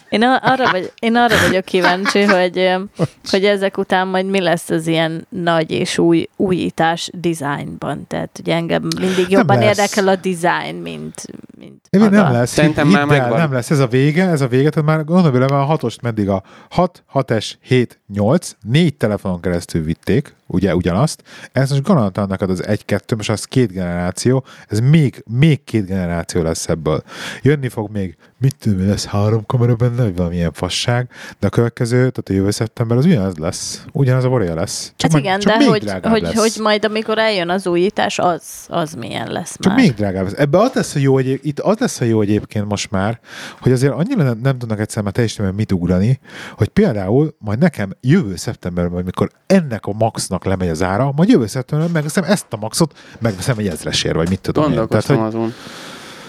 [0.09, 2.75] Én, arra vagy, én arra vagyok kíváncsi, hogy,
[3.23, 8.07] hogy ezek után majd mi lesz az ilyen nagy és új újítás dizájnban.
[8.07, 9.77] Tehát ugye engem mindig jobban lesz.
[9.77, 11.25] érdekel a design, mint,
[11.57, 12.21] mint Évi, maga.
[12.21, 12.51] nem lesz.
[12.51, 13.39] Szerintem hidd már megvan.
[13.39, 13.69] Nem lesz.
[13.71, 14.69] Ez a vége, ez a vége.
[14.69, 19.41] Tehát már gondolj bele, már a hatost meddig a 6, 6S, 7, 8, négy telefonon
[19.41, 21.23] keresztül vitték, ugye ugyanazt.
[21.51, 26.41] Ez most garantálom neked az 1-2, most az két generáció, ez még, még két generáció
[26.41, 27.03] lesz ebből.
[27.41, 31.97] Jönni fog még, mit tudom, lesz három kamera benne, vagy valamilyen fasság, de a következő,
[31.97, 33.83] tehát a jövő szeptember az ugyanaz lesz.
[33.91, 34.93] Ugyanaz a Warrior lesz.
[34.97, 36.35] Hát meg- igen, csak de még hogy, drágább hogy, lesz.
[36.35, 39.81] hogy majd amikor eljön az újítás, az, az milyen lesz Csak már.
[39.81, 40.33] még drágább lesz.
[40.39, 43.19] Ebbe az lesz a jó, egyéb, itt az lesz a jó egyébként most már,
[43.61, 46.19] hogy azért annyira nem, nem tudnak egyszer már teljesen mit ugrani,
[46.57, 51.29] hogy például majd nekem jövő szeptemberben, vagy mikor ennek a maxnak lemegy az ára, majd
[51.29, 54.69] jövő szeptemberben megveszem ezt a maxot, megveszem egy ezresért, vagy mit tudom én.
[54.73, 55.53] Tehát, Gondolkoztam hogy azon,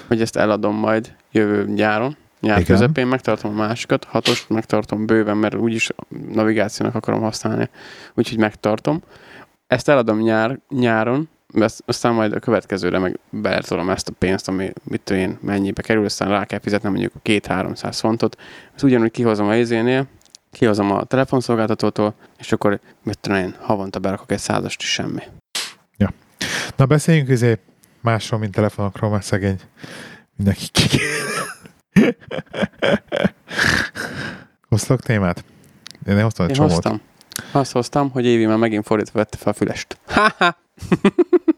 [0.06, 2.16] hogy ezt eladom majd jövő nyáron.
[2.40, 2.76] Nyár Igen.
[2.76, 5.88] közepén megtartom a másikat, hatost megtartom bőven, mert úgyis
[6.32, 7.68] navigációnak akarom használni,
[8.14, 9.02] úgyhogy megtartom.
[9.66, 11.28] Ezt eladom nyár, nyáron,
[11.86, 16.28] aztán majd a következőre meg beletolom ezt a pénzt, ami mit én, mennyibe kerül, aztán
[16.28, 18.36] rá kell fizetnem mondjuk 2-300 fontot.
[18.74, 20.06] Ezt ugyanúgy kihozom a izénél,
[20.50, 25.22] kihozom a telefonszolgáltatótól, és akkor mit tudom én, havonta berakok egy százast is semmi.
[26.76, 27.58] na beszéljünk izé
[28.00, 29.60] másról, mint telefonokról, mert szegény
[30.36, 31.00] mindenki kik.
[34.68, 35.44] Hoztak témát?
[36.06, 36.72] Én hoztam egy Én csomót.
[36.72, 37.00] hoztam.
[37.52, 39.98] Azt hoztam, hogy Évi már megint fordítva vette fel a fülest.
[40.06, 40.56] Ha-ha!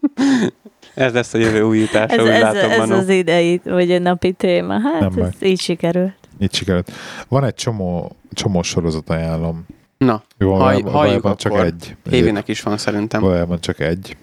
[0.94, 2.94] ez lesz a jövő újítása, Ez, úgy ez, látom, ez Manu.
[2.94, 4.80] az idei, vagy a napi téma.
[4.80, 5.26] Hát Nem baj.
[5.26, 6.14] ez így sikerült.
[6.38, 6.92] Így sikerült.
[7.28, 9.66] Van egy csomó, csomó sorozat ajánlom.
[9.98, 11.64] Na, Jó, Haj- halljuk valójában csak akkor.
[11.64, 11.96] egy.
[12.10, 13.20] Évinek is van szerintem.
[13.20, 14.16] Valójában csak egy.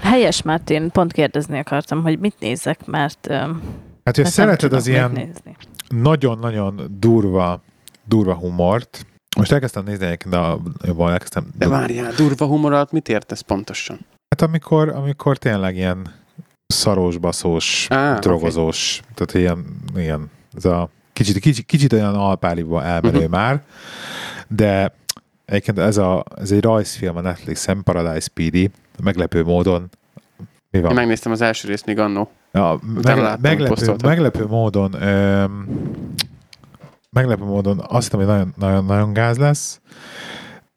[0.00, 3.26] Helyes, mert én pont kérdezni akartam, hogy mit nézek, mert,
[4.04, 5.32] Hát, hogy szereted az ilyen
[5.88, 7.62] nagyon-nagyon durva,
[8.04, 9.06] durva humort.
[9.36, 11.46] Most elkezdtem nézni egyébként, de jobban elkezdtem.
[11.58, 13.98] De várjál, durva humor alatt mit értesz pontosan?
[14.28, 16.14] Hát amikor, amikor tényleg ilyen
[16.66, 19.66] szarós, baszós, Á, drogozós, tehát ilyen,
[19.96, 23.30] ilyen ez a kicsit, kicsit, kicsit olyan alpáliba elmerő Mhm.
[23.30, 23.62] már,
[24.48, 24.94] de
[25.44, 28.70] egyébként ez, a, ez egy rajzfilm a Netflixen, Paradise PD,
[29.02, 29.88] meglepő módon
[30.70, 30.90] mi van?
[30.90, 32.30] Én megnéztem az első részt még annó.
[32.52, 35.66] Ja, meg, láttam, meglepő, meglepő módon öm,
[37.10, 39.80] meglepő módon azt hittem, hogy nagyon, nagyon, nagyon gáz lesz.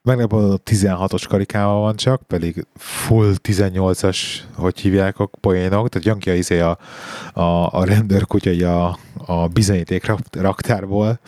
[0.10, 4.18] Meglepő módon 16-os karikával van csak, pedig full 18-as,
[4.56, 6.78] hogy hívják a poénok, tehát jön ki a, izé a,
[7.34, 11.20] a, a rendőrkutyai a, a bizonyíték rak- raktárból,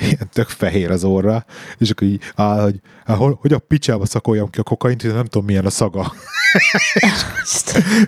[0.00, 1.44] ilyen tök fehér az orra,
[1.78, 5.14] és akkor így áll, hogy, "Á, hogy, hogy a picsába szakoljam ki a kokaint, hogy
[5.14, 6.12] nem tudom milyen a szaga.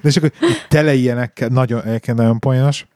[0.02, 0.32] De és akkor
[0.68, 2.86] tele ilyenekkel, nagyon, nagyon poénos.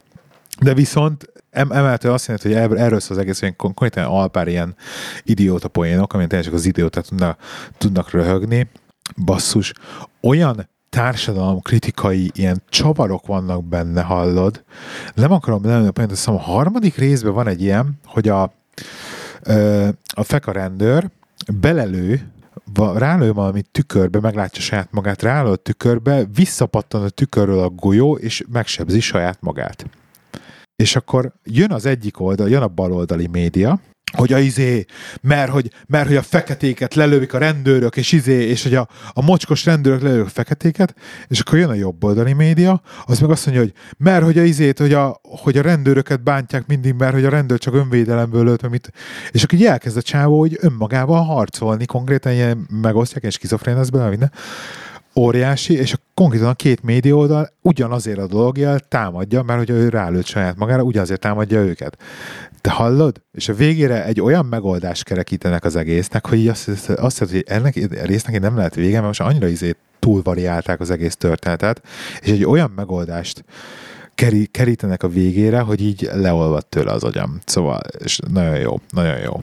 [0.60, 4.48] De viszont em, emeltől azt jelenti, hogy erről, szól az egész, hogy kon- konkrétan alpár
[4.48, 4.74] ilyen
[5.22, 7.38] idióta poénok, amint csak az idióták tudnak,
[7.78, 8.70] tudnak röhögni.
[9.24, 9.72] Basszus,
[10.20, 14.64] olyan társadalom kritikai ilyen csavarok vannak benne, hallod.
[15.14, 18.42] Nem akarom lenni a azt hiszem, a harmadik részben van egy ilyen, hogy a,
[20.06, 21.10] a feka rendőr
[21.60, 22.32] belelő
[22.94, 28.44] rálő valami tükörbe, meglátja saját magát, rálő a tükörbe, visszapattan a tükörről a golyó, és
[28.52, 29.86] megsebzi saját magát.
[30.76, 33.80] És akkor jön az egyik oldal, jön a baloldali média,
[34.16, 34.84] hogy a izé,
[35.20, 39.22] mert hogy, mert hogy a feketéket lelövik a rendőrök, és izé, és hogy a, a
[39.22, 40.94] mocskos rendőrök lelövik a feketéket,
[41.28, 44.78] és akkor jön a jobboldali média, az meg azt mondja, hogy mert hogy a izét,
[44.78, 48.92] hogy a, hogy a rendőröket bántják mindig, mert hogy a rendőr csak önvédelemből ölt, mit,
[49.30, 53.90] és akkor így elkezd a csávó, hogy önmagával harcolni, konkrétan ilyen megosztják, és skizofrén ez
[53.90, 54.32] belőle minden,
[55.16, 59.88] óriási, és a, konkrétan a két média oldal ugyanazért a dologért támadja, mert hogy ő
[59.88, 61.98] rálőtt saját magára, ugyanazért támadja őket.
[62.60, 63.20] Te hallod?
[63.32, 67.44] És a végére egy olyan megoldást kerekítenek az egésznek, hogy így azt, azt, azt hogy
[67.46, 71.82] ennek a résznek nem lehet vége, mert most annyira izé túlvariálták az egész történetet,
[72.20, 73.44] és egy olyan megoldást
[74.14, 77.38] keri, kerítenek a végére, hogy így leolvad tőle az agyam.
[77.44, 79.42] Szóval, és nagyon jó, nagyon jó.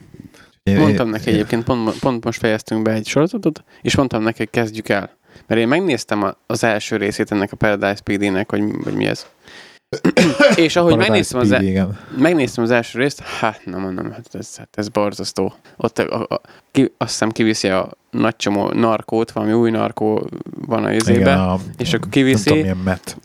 [0.63, 4.49] Én, mondtam neki egyébként, pont, pont most fejeztünk be egy sorozatot, és mondtam neki, hogy
[4.49, 5.19] kezdjük el.
[5.47, 9.25] Mert én megnéztem az első részét ennek a Paradise PD-nek, hogy, hogy mi ez.
[10.55, 14.77] és ahogy megnéztem az, e- megnéztem az első részt, hát nem mondom, hát ez, hát
[14.77, 15.53] ez borzasztó.
[15.77, 20.27] Ott a, a, ki, azt hiszem kiviszi a nagy csomó narkót, valami új narkó
[20.65, 22.65] van a izébe, és akkor kiviszi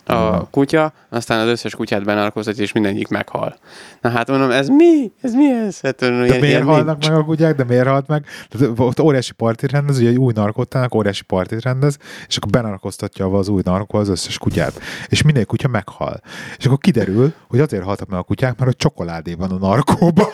[0.05, 3.57] tudom, a kutya, aztán az összes kutyát benarkóztatja, és mindegyik meghal.
[4.01, 5.13] Na hát mondom, ez mi?
[5.23, 5.81] Ez mi ez?
[5.81, 7.09] Hát, de ilyen, miért ilyen halnak mi?
[7.09, 8.25] meg a kutyák, de miért halt meg?
[8.49, 11.97] Tehát, ott óriási partit rendez, ugye egy új narkottának óriási partit rendez,
[12.29, 14.81] és akkor benarkoztatja az új narkó az összes kutyát.
[15.09, 16.21] És minden kutya meghal.
[16.59, 20.29] És akkor kiderül, hogy azért haltak meg a kutyák, mert a csokoládé van a narkóban.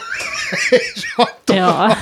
[0.94, 1.96] és attól ja.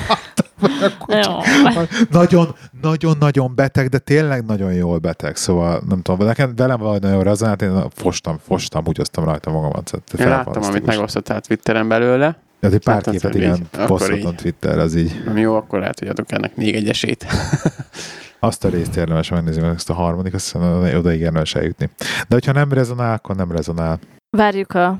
[2.10, 7.00] Nagyon, nagyon, nagyon beteg, de tényleg nagyon jól beteg, szóval nem tudom, nekem velem valahogy
[7.00, 10.02] nagyon rezonált, én fostam, fostam, úgy osztam rajta magamat.
[10.18, 12.38] Én láttam, amit megosztottál Twitteren belőle.
[12.60, 15.22] Ja, egy pár képet igen, posztoltam Twitter, az így.
[15.24, 17.26] Nem jó, akkor lehet, hogy adok ennek még egy esélyt.
[18.40, 20.54] azt a részt érdemes megnézni, mert ezt a harmadik, azt
[20.94, 21.90] odaig érdemes eljutni.
[21.98, 23.98] De hogyha nem rezonál, akkor nem rezonál.
[24.36, 24.98] Várjuk a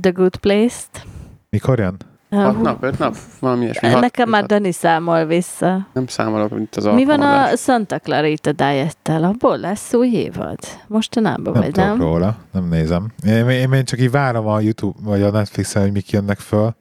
[0.00, 1.06] The Good Place-t.
[1.50, 1.96] Mikor jön?
[2.30, 3.16] Hat nap, öt nap?
[3.40, 3.88] Valami ilyesmi.
[3.88, 5.86] Hat, Nekem már Dani számol vissza.
[5.92, 9.24] Nem számolok, mint az Mi van a Santa Clarita Diet-tel?
[9.24, 10.58] Abból lesz új évad?
[10.86, 11.86] Mostanában nem vagy, nem?
[11.86, 13.06] Nem róla, nem nézem.
[13.26, 16.74] Én, én, én, csak így várom a YouTube vagy a Netflixen, hogy mik jönnek föl.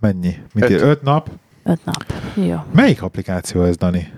[0.00, 0.34] Mennyi?
[0.54, 0.80] Mit öt.
[0.80, 1.30] öt nap?
[1.64, 2.04] Öt nap,
[2.34, 2.56] jó.
[2.72, 4.12] Melyik applikáció ez, Dani?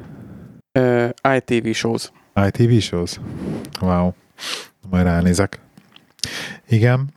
[0.79, 2.11] Uh, ITV Shows.
[2.47, 3.21] ITV Shows?
[3.81, 4.11] Wow.
[4.91, 5.61] Majd ránézek.
[6.69, 7.09] Igen.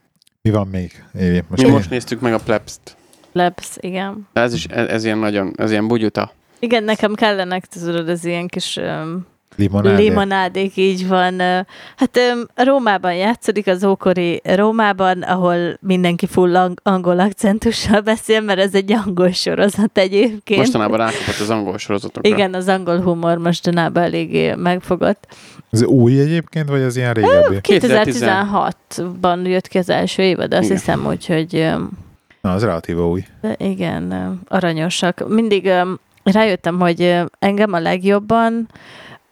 [0.41, 1.43] Mi van még, Évi?
[1.47, 2.97] Most, Mi most néztük meg a Plebs-t.
[3.33, 4.27] Plebs, igen.
[4.33, 6.31] Ez is, ez, ez ilyen nagyon, ez ilyen bugyuta.
[6.59, 9.25] Igen, nekem kellenek, tudod, ez ilyen kis um,
[9.55, 10.03] Limonádé.
[10.03, 11.39] limonádék, így van.
[11.95, 18.59] Hát um, Rómában játszódik, az ókori Rómában, ahol mindenki full ang- angol akcentussal beszél, mert
[18.59, 20.59] ez egy angol sorozat egyébként.
[20.59, 22.29] Mostanában rákapott az angol sorozatokra.
[22.29, 25.27] Igen, az angol humor mostanában eléggé megfogott.
[25.71, 27.59] Ez új egyébként, vagy az ilyen régebbi?
[27.61, 30.77] 2016-ban jött ki az első évad, azt Igen.
[30.77, 31.67] hiszem, úgyhogy
[32.43, 33.25] Na, az relatív új.
[33.41, 35.27] De igen, aranyosak.
[35.27, 35.71] Mindig
[36.23, 38.67] rájöttem, hogy engem a legjobban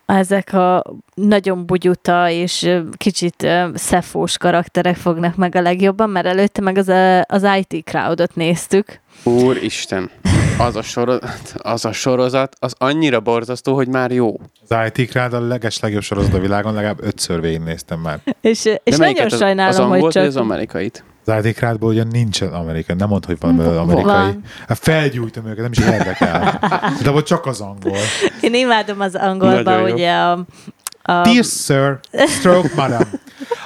[0.06, 0.84] ezek a
[1.14, 6.92] nagyon bugyuta és kicsit szefós karakterek fognak meg a legjobban, mert előtte meg az,
[7.26, 9.00] az IT crowdot néztük.
[9.24, 10.10] Úristen,
[10.58, 14.40] az a, sorozat, az a sorozat, az annyira borzasztó, hogy már jó.
[14.68, 18.20] Az IT crowd a leges legjobb sorozat a világon, legalább ötször végignéztem már.
[18.42, 20.26] És, és nagyon sajnálom, az, az hogy csak...
[20.26, 21.04] az amerikait?
[21.26, 24.04] Az crowdból ugye nincsen amerikai, nem mondd, hogy van amerikai.
[24.04, 24.44] Van.
[24.68, 26.60] Hát felgyújtom őket, nem is érdekel.
[27.04, 27.98] De volt csak az angol.
[28.42, 30.32] Én imádom az angolba, ugye a,
[31.02, 31.22] a...
[31.22, 33.08] Dear sir, stroke madam,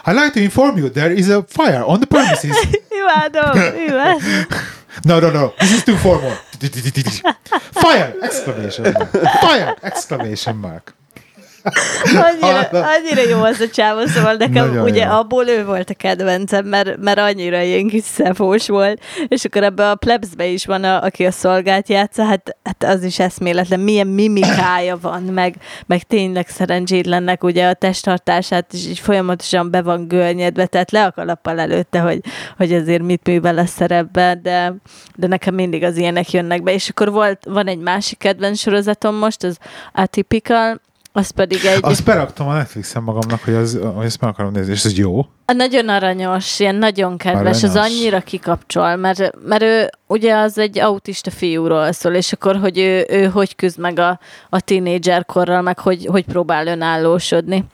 [0.06, 2.68] I'd like to inform you there is a fire on the premises.
[3.00, 4.46] imádom, imádom.
[5.02, 6.32] No, no, no, this is too formal.
[7.72, 8.16] Fire!
[8.22, 9.12] Exclamation mark.
[9.42, 9.76] Fire!
[9.82, 10.94] Exclamation mark
[12.04, 15.12] annyira, annyira jó az a csávó, szóval nekem Nagyon ugye jó.
[15.12, 19.90] abból ő volt a kedvencem, mert, mert annyira ilyen kis szefós volt, és akkor ebbe
[19.90, 24.08] a plebsbe is van, a, aki a szolgált játsza, hát, hát az is eszméletlen, milyen
[24.08, 25.56] mimikája van, meg,
[25.86, 31.12] meg tényleg szerencsétlennek ugye a testtartását is így folyamatosan be van görnyedve, tehát le a
[31.12, 32.20] kalappal előtte, hogy,
[32.58, 34.74] hogy azért mit művel a szerepbe, de,
[35.16, 39.16] de nekem mindig az ilyenek jönnek be, és akkor volt, van egy másik kedvenc sorozatom
[39.16, 39.58] most, az
[39.94, 40.82] Atypical,
[41.18, 41.80] az pedig egy...
[41.82, 45.20] Azt beraktam a Netflixen magamnak, hogy, az, hogy ezt meg akarom nézni, és ez jó.
[45.46, 47.64] A nagyon aranyos, ilyen nagyon kedves, aranyos.
[47.64, 52.78] az annyira kikapcsol, mert, mert ő ugye az egy autista fiúról szól, és akkor, hogy
[52.78, 57.66] ő, ő hogy küzd meg a, a tínédzser korral, meg hogy, hogy próbál önállósodni.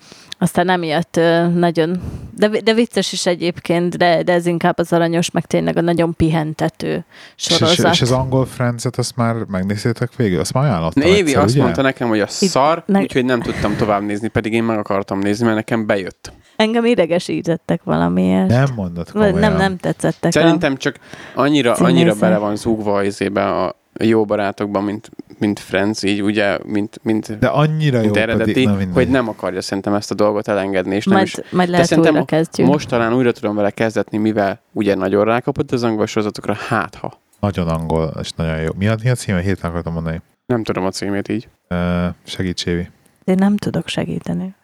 [0.42, 1.20] Aztán emiatt
[1.54, 2.02] nagyon,
[2.36, 6.16] de, de vicces is egyébként, de, de ez inkább az aranyos, meg tényleg a nagyon
[6.16, 7.78] pihentető sorozat.
[7.78, 10.40] És, és az angol Friends-et azt már megnéztétek végül?
[10.40, 11.64] Azt már ajánlottam Évi egyszer, azt ugye?
[11.64, 13.00] mondta nekem, hogy a szar, ne...
[13.00, 16.34] úgyhogy nem tudtam tovább nézni, pedig én meg akartam nézni, mert nekem bejött.
[16.56, 18.48] Engem idegesítettek valamiért.
[18.48, 19.40] Nem mondod Vagy komolyan.
[19.40, 20.32] nem, nem tetszettek.
[20.32, 20.96] Szerintem csak
[21.36, 21.96] annyira, Színészek.
[21.96, 25.10] annyira bele van zúgva izébe a jó barátokban, mint,
[25.42, 29.28] mint Friends, így ugye, mint, mint, De annyira jó mint eredeti, pedig, na hogy nem
[29.28, 32.26] akarja szerintem ezt a dolgot elengedni, és nem majd, is majd De lehet szerintem újra
[32.26, 32.68] kezdjük.
[32.68, 37.20] Most talán újra tudom vele kezdetni, mivel ugye nagyon rákapott az angol sorozatokra, hát ha.
[37.40, 38.70] Nagyon angol, és nagyon jó.
[38.78, 39.40] Mi a, mi a címe?
[39.40, 40.22] Héten akartam mondani.
[40.46, 41.48] Nem tudom a címét így.
[41.70, 42.90] Uh, segíts, Évi.
[43.24, 44.56] Én nem tudok segíteni.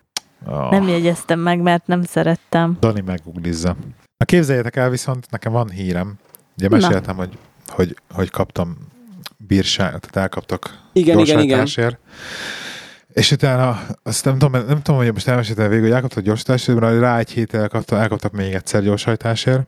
[0.47, 0.71] Oh.
[0.71, 2.77] Nem jegyeztem meg, mert nem szerettem.
[2.79, 3.75] Dani meguglizza.
[4.17, 6.13] Na képzeljétek el, viszont nekem van hírem.
[6.57, 6.77] Ugye Na.
[6.77, 8.77] meséltem, hogy, hogy, hogy kaptam
[9.37, 11.97] bírságot, tehát elkaptak Igen, igen, igen.
[13.13, 16.99] És utána, azt nem tudom, nem tudom, hogy most elmeséltem végül, hogy elkaptak gyorsajtásért, mert
[16.99, 19.67] rá egy héttel elkaptak, elkaptak még egyszer gyorshajtásért.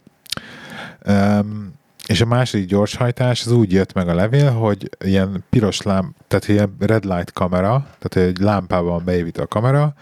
[1.05, 6.15] Um, és a második gyorshajtás az úgy jött meg a levél, hogy ilyen piros lám,
[6.28, 9.93] tehát ilyen red light kamera, tehát egy lámpában beépítve a kamera,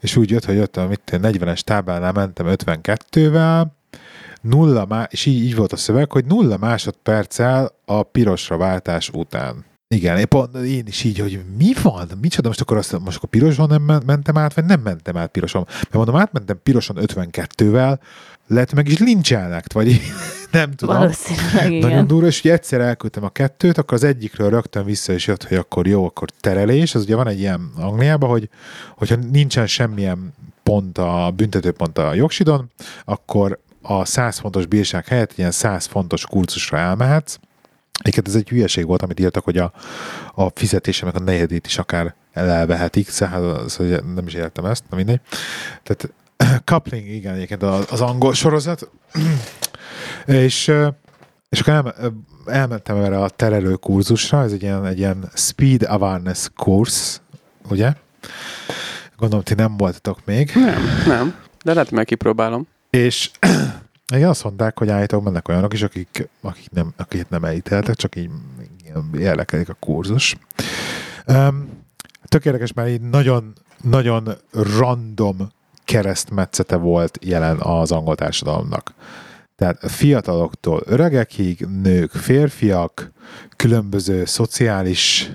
[0.00, 3.66] és úgy jött, hogy jött a mit, tudom, 40-es táblánál mentem 52-vel,
[4.40, 9.64] nulla má- és így, így volt a szöveg, hogy nulla másodperccel a pirosra váltás után.
[9.94, 12.08] Igen, én, pont, én is így, hogy mi van?
[12.20, 15.30] Micsoda, most akkor, azt, most akkor piroson nem men- mentem át, vagy nem mentem át
[15.30, 15.64] piroson?
[15.66, 17.98] Mert mondom, átmentem piroson 52-vel,
[18.46, 20.00] lehet meg is lincselnek, vagy
[20.50, 20.96] nem tudom.
[20.96, 21.88] Valószínűleg igen.
[21.88, 25.44] Nagyon durva, és ugye egyszer elküldtem a kettőt, akkor az egyikről rögtön vissza is jött,
[25.44, 26.94] hogy akkor jó, akkor terelés.
[26.94, 28.48] Az ugye van egy ilyen Angliában, hogy
[28.96, 32.70] hogyha nincsen semmilyen pont a büntetőpont a jogsidon,
[33.04, 37.36] akkor a 100 fontos bírság helyett ilyen 100 fontos kurcusra elmehetsz.
[38.00, 39.72] Egyébként ez egy hülyeség volt, amit írtak, hogy a,
[40.34, 45.20] a fizetésemnek a negyedét is akár elvehetik, szóval hogy nem is értem ezt, na mindegy.
[45.82, 46.12] Tehát
[46.70, 48.90] coupling, igen, egyébként az, angol sorozat.
[50.26, 50.72] és,
[51.48, 52.14] és akkor el,
[52.46, 57.18] elmentem erre a terelő kurzusra, ez egy ilyen, egy ilyen speed awareness course,
[57.70, 57.92] ugye?
[59.16, 60.52] Gondolom, ti nem voltatok még.
[60.54, 61.34] Nem, nem.
[61.64, 62.66] De lehet, meg kipróbálom.
[62.90, 63.30] És
[64.14, 68.16] igen, azt mondták, hogy állítólag mennek olyanok is, akik, akik nem, akik nem elítéltek, csak
[68.16, 68.30] így
[69.18, 70.36] érdekelik a kurzus.
[71.26, 71.68] Um,
[72.24, 75.48] tök mert így nagyon, nagyon random
[75.84, 78.94] keresztmetszete volt jelen az angol társadalomnak.
[79.56, 83.12] Tehát fiataloktól öregekig, nők, férfiak,
[83.56, 85.32] különböző szociális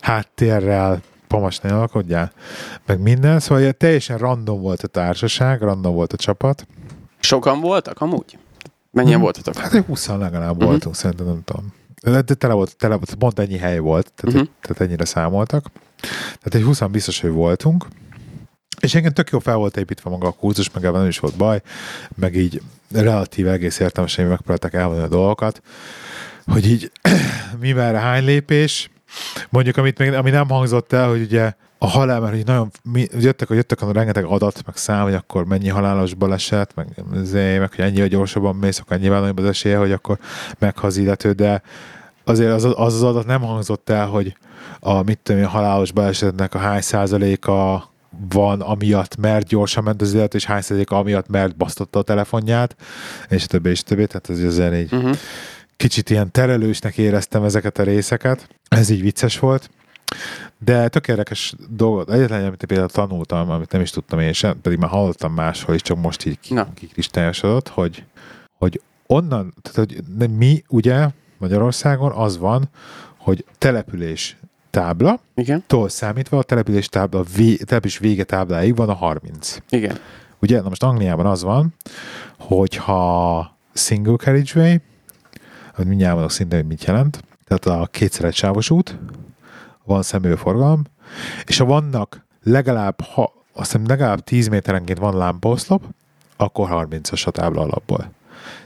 [0.00, 2.32] háttérrel, pamas ne alkodjál,
[2.86, 6.66] meg minden, szóval teljesen random volt a társaság, random volt a csapat.
[7.20, 8.38] Sokan voltak amúgy?
[8.90, 9.22] Mennyien Hmm.
[9.22, 9.56] voltatok?
[9.56, 10.64] Hát egy 20 legalább Mhm.
[10.64, 11.72] voltunk, szerintem nem tudom.
[12.02, 14.44] De de tele volt, tele volt, pont ennyi hely volt, tehát, Mhm.
[14.62, 15.66] tehát ennyire számoltak.
[16.26, 17.86] Tehát egy 20 biztos, hogy voltunk.
[18.80, 21.36] És engem tök jó fel volt építve maga a kurzus, meg ebben nem is volt
[21.36, 21.62] baj,
[22.16, 22.62] meg így
[22.92, 25.62] relatív egész értelmesen megpróbálták elmondani a dolgokat,
[26.46, 26.92] hogy így
[27.60, 28.90] mi merre hány lépés,
[29.48, 33.06] mondjuk, amit még, ami nem hangzott el, hogy ugye a halál, mert hogy nagyon, mi,
[33.18, 36.86] jöttek, hogy jöttek a rengeteg adat, meg szám, hogy akkor mennyi halálos baleset, meg,
[37.22, 40.18] zé, meg hogy ennyivel gyorsabban mész, akkor ennyivel nagyobb az esélye, hogy akkor
[40.58, 41.62] meghazi illető, de
[42.24, 44.36] azért az, az az adat nem hangzott el, hogy
[44.80, 47.90] a mit tudom én, halálos balesetnek a hány százaléka
[48.28, 52.76] van amiatt, mert gyorsan ment az illető, és hány százaléka amiatt, mert basztotta a telefonját,
[53.28, 55.16] és a többi, és a többi, tehát ez azért így Uh-huh.
[55.76, 58.48] Kicsit ilyen terelősnek éreztem ezeket a részeket.
[58.68, 59.70] Ez így vicces volt.
[60.58, 62.10] De tök érdekes dolgot.
[62.10, 65.82] Egyetlen, amit például tanultam, amit nem is tudtam én sem, pedig már hallottam máshol, és
[65.82, 66.38] csak most így
[66.74, 68.04] kikristályosodott, hogy,
[68.58, 71.08] hogy onnan, tehát hogy ne- mi ugye
[71.38, 72.68] Magyarországon az van,
[73.16, 74.36] hogy település
[74.70, 79.56] tábla, Igen, tól számítva a település tábla, vé, település vége tábláig van a 30.
[79.68, 79.98] igen.
[80.38, 81.74] Ugye, na most Angliában az van,
[82.38, 84.76] hogyha single carriageway,
[85.76, 88.98] hogy mindjárt mondok szintén, hogy mit jelent, tehát a kétszer egy sávos út,
[89.84, 90.82] van szemőforgalom,
[91.44, 95.82] és ha vannak legalább, ha, azt hiszem legalább 10 méterenként van lámpaoszlop,
[96.36, 98.10] akkor 30-as a tábla alapból.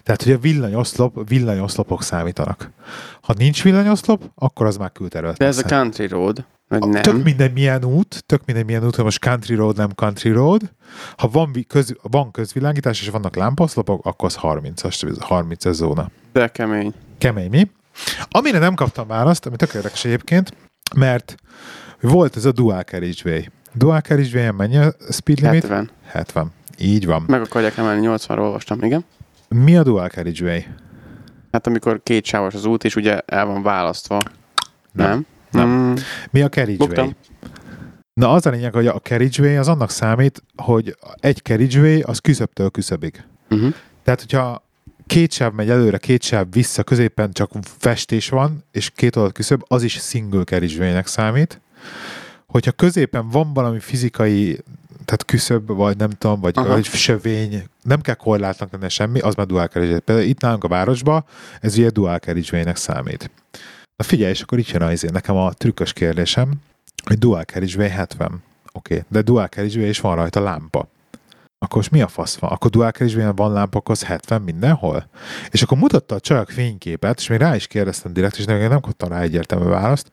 [0.02, 2.70] Tehát, hogy a villanyoszlop, villanyoszlopok számítanak.
[3.20, 5.36] Ha nincs villanyoszlop, akkor az már külterület.
[5.36, 7.02] De ez a country road, vagy nem?
[7.02, 10.62] Tök minden milyen út, tök minden milyen út, hogy most country road, nem country road.
[11.16, 16.10] Ha van, köz, van közvilágítás és vannak lámpaszlopok, akkor az 30-as, 30 zóna.
[16.32, 16.94] De kemény.
[17.18, 17.70] Kemény mi?
[18.28, 20.54] Amire nem kaptam választ, ami tök érdekes egyébként,
[20.96, 21.34] mert
[22.00, 23.48] volt ez a dual carriageway.
[23.74, 25.62] Dual carriageway mennyi a speed limit?
[25.62, 25.90] 70.
[26.06, 26.52] 70.
[26.78, 27.24] Így van.
[27.26, 29.04] Meg akarják emelni 80-ról olvastam, igen.
[29.48, 30.66] Mi a dual carriageway?
[31.52, 34.18] Hát amikor két sávos az út, és ugye el van választva.
[34.92, 35.08] Nem?
[35.08, 35.26] Nem.
[35.58, 35.94] Mm,
[36.30, 36.86] Mi a carriageway?
[36.86, 37.16] Buktam.
[38.12, 42.70] Na az a lényeg, hogy a carriageway az annak számít, hogy egy carriageway az küszöbtől
[42.70, 43.24] küszöbig.
[43.50, 43.74] uh-huh.
[44.02, 44.64] Tehát, hogyha
[45.06, 49.62] két sáv megy előre, két sáv vissza, középen csak festés van, és két oldalt küszöb,
[49.68, 51.60] az is single carriageway-nek számít.
[52.46, 54.60] Hogyha középen van valami fizikai,
[55.04, 56.68] tehát küszöbb, vagy nem tudom, vagy, Aha.
[56.68, 60.00] vagy sövény, nem kell korlátnak lenni semmi, az már dual carriageway.
[60.00, 61.24] Például itt nálunk a városban
[61.60, 63.30] ez ugye dual carriageway-nek számít.
[64.00, 66.52] Na figyelj, és akkor itt jön az én, nekem a trükkös kérdésem,
[67.04, 68.42] hogy dual carriageway 70.
[68.72, 69.06] Oké, okay.
[69.08, 70.88] de dual carriageway és van rajta lámpa.
[71.58, 72.50] Akkor most mi a fasz van?
[72.50, 75.08] Akkor dual carriageway van lámpa, akkor az 70 mindenhol?
[75.50, 78.80] És akkor mutatta a csajok fényképet, és még rá is kérdeztem direkt, és nem, nem
[78.80, 80.10] kaptam rá egyértelmű választ,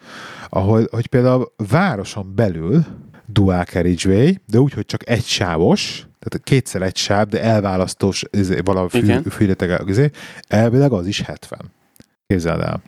[0.49, 2.85] ahol, hogy például városon belül
[3.25, 8.59] dual carriageway, de úgy, hogy csak egy sávos, tehát kétszer egy sáv, de elválasztós izé,
[8.63, 9.53] valami fű,
[9.85, 10.09] izé,
[10.47, 11.59] elvileg az is 70.
[12.27, 12.81] Képzeld el.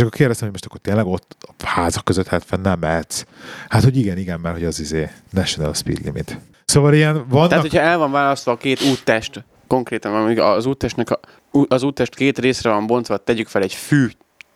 [0.00, 3.24] És akkor kérdeztem, hogy most akkor tényleg ott a házak között 70 nem mehetsz.
[3.68, 6.38] Hát, hogy igen, igen, mert hogy az izé National Speed Limit.
[6.64, 7.48] Szóval ilyen vannak...
[7.48, 11.20] Tehát, hogyha el van választva a két úttest, konkrétan amíg az úttestnek a,
[11.68, 14.06] az úttest két részre van bontva, tegyük fel egy fű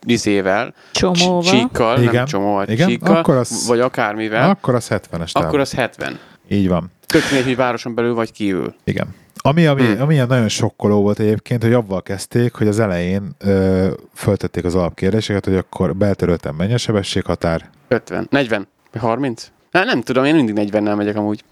[0.05, 1.41] izével, Csomóval.
[1.43, 2.13] csíkkal, Igen.
[2.13, 5.43] nem csomóval, Igen, csíkkal, akkor az- vagy akármivel, Akkor az 70-es táv.
[5.43, 6.19] akkor az 70.
[6.49, 6.91] Így van.
[7.05, 8.75] Tök mindegy, hogy városon belül vagy kívül.
[8.83, 9.07] Igen.
[9.47, 10.01] Ami, ami, Hmm.
[10.01, 14.75] ami ilyen nagyon sokkoló volt egyébként, hogy avval kezdték, hogy az elején ö, föltették az
[14.75, 17.69] alapkérdéseket, hogy akkor beltöröltem mennyi a sebességhatár.
[17.87, 18.27] 50.
[18.29, 18.67] 40.
[18.91, 19.51] Vagy 30?
[19.71, 21.43] Hát nem tudom, én mindig 40-nel megyek amúgy.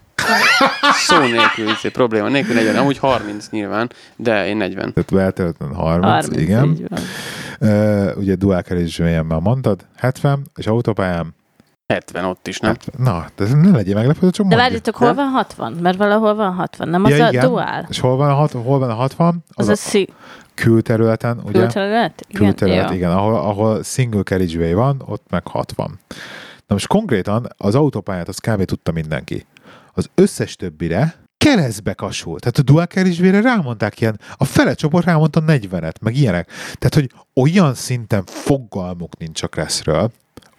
[0.92, 2.76] Szó nélkül, izé, probléma nélkül 40.
[2.76, 4.92] Amúgy 30 nyilván, de én 40.
[4.92, 6.88] Tehát beltöröltem 30, 30, igen.
[7.58, 11.34] Ö, ugye dual carriageway már mondtad, 70, és autópályán
[11.86, 12.70] 70 ott is, nem?
[12.70, 14.62] Hát, na, de ne legyél meglepődő, csak De mondj.
[14.68, 15.72] várjatok, hol van 60?
[15.72, 17.48] Mert valahol van 60, nem az Ja, a igen.
[17.48, 17.86] dual?
[17.88, 19.44] És hol van a, hat, hol van a 60?
[19.48, 20.12] Az, Az, a szí-
[20.54, 21.58] külterületen, ugye?
[21.58, 22.24] külterület?
[22.28, 22.94] Igen, Külterület, jó.
[22.96, 25.98] igen, ahol, ahol single carriageway van, ott meg 60.
[26.66, 28.64] Na most konkrétan az autópályát az kb.
[28.64, 29.46] tudta mindenki.
[29.92, 32.40] Az összes többire keresztbe kasult.
[32.40, 36.48] Tehát a dual carriageway-re rámondták ilyen, a fele csoport rámondta 40-et, meg ilyenek.
[36.78, 37.10] Tehát, hogy
[37.42, 40.10] olyan szinten fogalmuk nincs a Kresszről,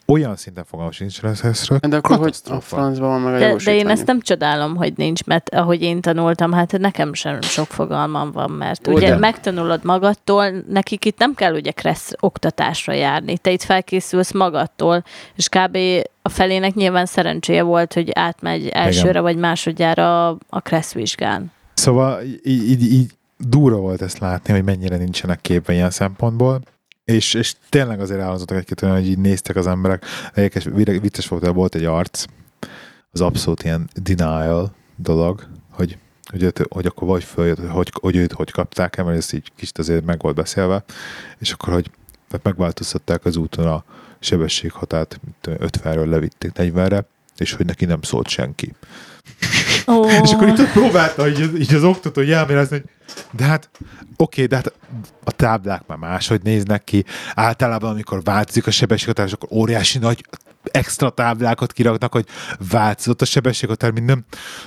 [0.07, 3.55] olyan szinten fogalmuk nincs a Kresszről, De akkor hogy a francban van meg a De,
[3.63, 7.67] de én ezt nem csodálom, hogy nincs, mert ahogy én tanultam, hát nekem sem sok
[7.67, 9.19] fogalmam van, mert ugye Ugyan.
[9.19, 15.03] megtanulod magadtól, nekik itt nem kell ugye kressz oktatásra járni, te itt felkészülsz magadtól,
[15.35, 15.77] és kb.
[16.21, 21.51] a felének nyilván szerencséje volt, hogy átmegy elsőre vagy másodjára a, kressz vizsgán.
[21.73, 26.61] Szóval így, így, így durva volt ezt látni, hogy mennyire nincsenek képbe ilyen szempontból.
[27.05, 30.05] És, és tényleg azért elhangzottak egy-két olyan, hogy így néztek az emberek.
[30.63, 32.25] Vide- vicces volt, volt egy arc,
[33.11, 35.97] az abszolút ilyen denial dolog, hogy,
[36.31, 39.33] hogy, őt, hogy akkor vagy följött, hogy, hogy, hogy őt hogy kapták el, mert ez
[39.33, 40.83] így kicsit azért meg volt beszélve,
[41.37, 41.91] és akkor, hogy
[42.27, 43.83] tehát megváltoztatták az úton a
[44.19, 47.05] sebességhatárt, mit tudom, 50-ről levitték 40-re,
[47.37, 48.73] és hogy neki nem szólt senki.
[49.87, 52.89] Ó, És akkor itt próbálta így, az- így az oktató így elmélezni, hogy
[53.31, 53.69] de hát
[54.17, 54.73] oké, de hát
[55.23, 57.05] a táblák már máshogy néznek ki.
[57.35, 60.25] Általában, amikor változik a sebességhatár, akkor óriási nagy
[60.71, 62.25] extra táblákat kiraknak, hogy
[62.69, 64.25] változott a sebességhatár, minden.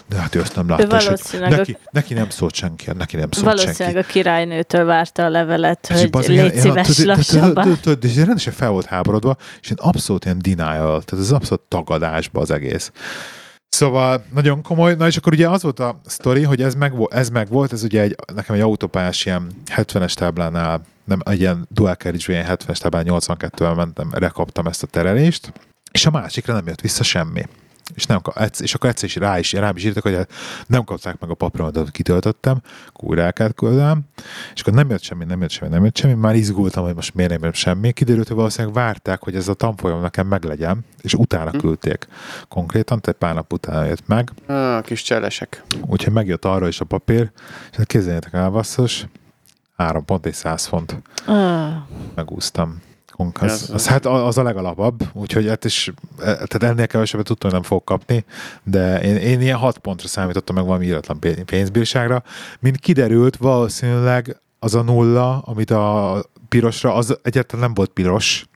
[0.08, 0.86] De hát ő azt nem látta.
[0.86, 3.98] valószínűleg a- neki, neki, nem szólt senki, neki nem szólt valószínűleg senki.
[3.98, 7.78] a királynőtől várta a levelet, És hogy meg, légy szíves lassabban.
[8.02, 12.50] És rendesen fel volt háborodva, és ilyen abszolút ilyen denial, tehát ez abszolút tagadásba az
[12.50, 12.92] egész.
[13.68, 17.28] Szóval nagyon komoly, na és akkor ugye az volt a sztori, hogy ez meg, ez
[17.28, 19.46] meg volt, ez ugye egy, nekem egy autópályás ilyen
[19.76, 24.86] 70-es táblánál, nem egy ilyen dual carriage, ilyen 70-es táblán 82-vel mentem, rekaptam ezt a
[24.86, 25.52] terelést,
[25.92, 27.42] és a másikra nem jött vissza semmi.
[27.94, 28.20] És, nem,
[28.60, 30.18] és akkor egyszer is rá is, rám is írtak, hogy
[30.66, 32.60] nem kapták meg a papiromat, amit kitöltöttem,
[32.92, 34.00] kúrákát küldem,
[34.54, 37.14] és akkor nem jött semmi, nem jött semmi, nem jött semmi, már izgultam, hogy most
[37.14, 37.92] miért nem jött semmi.
[37.92, 41.58] Kiderült, hogy valószínűleg várták, hogy ez a tanfolyam nekem meglegyen, és utána Hm.
[41.58, 42.06] küldték
[42.48, 45.62] konkrétan, tehát pár nap utána jött meg, Ah, kis cselesek.
[45.86, 47.30] úgyhogy megjött arra is a papír,
[47.70, 49.06] és hát képzeljétek el, basszus,
[49.76, 51.72] három pont és száz font Ah.
[52.14, 52.80] megúsztam.
[53.40, 57.50] Ez- Az, az, hát az a legalapabb, úgyhogy hát is, e, tehát ennél kevesebbet tudtam,
[57.50, 58.24] hogy nem fogok kapni,
[58.64, 62.22] de én, én ilyen hat pontra számítottam meg valami íratlan pé- pénzbírságra.
[62.60, 68.46] Mint kiderült, valószínűleg az a nulla, amit a pirosra, az egyáltalán nem volt piros,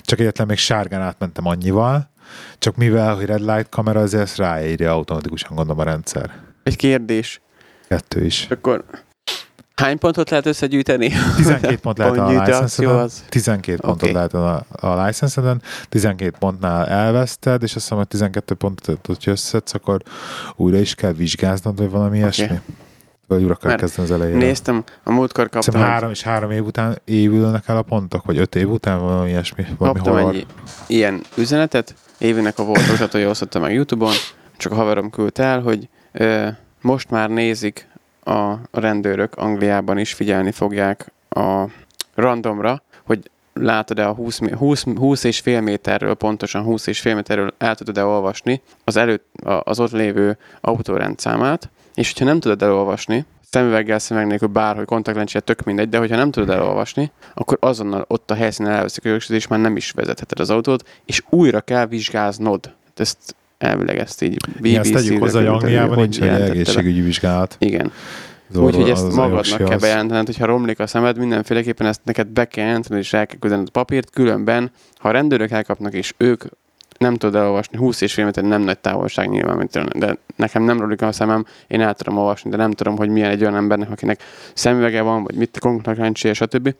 [0.00, 2.10] csak egyáltalán még sárgán átmentem annyival,
[2.58, 6.30] csak mivel, hogy red light kamera, azért ezt ráírja automatikusan gondolom a rendszer.
[6.62, 7.40] Egy kérdés.
[7.88, 8.46] Kettő is.
[8.50, 8.84] Akkor
[9.78, 11.12] hány pontot lehet összegyűjteni?
[11.36, 13.24] 12 pont lehet a licenszeden, az.
[13.28, 14.12] 12 pontot Oké.
[14.12, 19.74] lehet a, a licenszeden, 12 pontnál elveszted, és azt hiszem, hogy 12 pontot, hogyha összedsz,
[19.74, 20.02] akkor
[20.56, 22.60] újra is kell vizsgáznod, vagy valami ilyesmi.
[23.26, 24.36] Vagy újra kell kezdeni az elején.
[24.36, 28.38] Néztem, a múltkor kaptam, Szerintem három és három év után évülnek el a pontok, vagy
[28.38, 29.66] öt év után valami ilyesmi.
[29.78, 30.34] Valami kaptam horror.
[30.34, 30.46] egy
[30.86, 34.12] ilyen üzenetet, Évinek a volt oktatója osztotta meg Youtube-on,
[34.56, 36.48] csak a haverom küldte el, hogy ö,
[36.80, 37.88] most már nézik
[38.28, 41.64] a, rendőrök Angliában is, figyelni fogják a
[42.14, 47.14] randomra, hogy látod-e a 20, mé- 20, 20 és fél méterről, pontosan 20 és fél
[47.14, 49.26] méterről el tudod-e olvasni az, előtt,
[49.62, 55.62] az ott lévő autórendszámát, és hogyha nem tudod elolvasni, szemüveggel, szemüveg nélkül bárhogy kontaktlencsére, tök
[55.62, 59.60] mindegy, de hogyha nem tudod elolvasni, akkor azonnal ott a helyszínen elveszik a és már
[59.60, 62.74] nem is vezetheted az autót, és újra kell vizsgáznod.
[62.96, 67.56] Ezt elvileg ezt így Igen, ezt tegyük hozzá, hogy Angliában nincs egy egészségügyi vizsgálat.
[67.58, 67.92] Igen.
[68.54, 73.02] Úgyhogy ezt magadnak kell bejelentened, hogyha romlik a szemed, mindenféleképpen ezt neked be kell jelentened,
[73.02, 76.44] és el kell küldened papírt, különben, ha a rendőrök elkapnak, és ők
[76.98, 81.02] nem tudod elolvasni, 20 és fél méter nem nagy távolság nyilván, de nekem nem romlik
[81.02, 84.22] a szemem, én el tudom olvasni, de nem tudom, hogy milyen egy olyan embernek, akinek
[84.54, 86.74] szemüvege van, vagy mit kontaktlencséje, stb.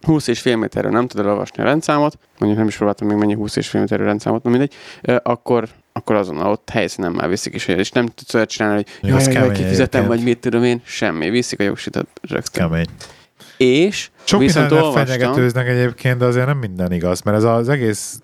[0.00, 3.34] 20 és fél méterről nem tudod elolvasni a rendszámot, mondjuk nem is próbáltam még mennyi
[3.34, 4.74] 20 és fél méterről rendszámot, na mindegy,
[5.22, 5.68] akkor,
[5.98, 9.32] akkor azonnal ott helyszínen már viszik is, és nem tudsz olyat csinálni, hogy jaj, jaj,
[9.32, 12.68] kemény kifizetem, vagy mit tudom én, semmi, viszik a jogsítat rögtön.
[12.68, 12.86] Kemény.
[13.56, 18.20] És Sok viszont olvastam, fenyegetőznek egyébként, de azért nem minden igaz, mert ez az egész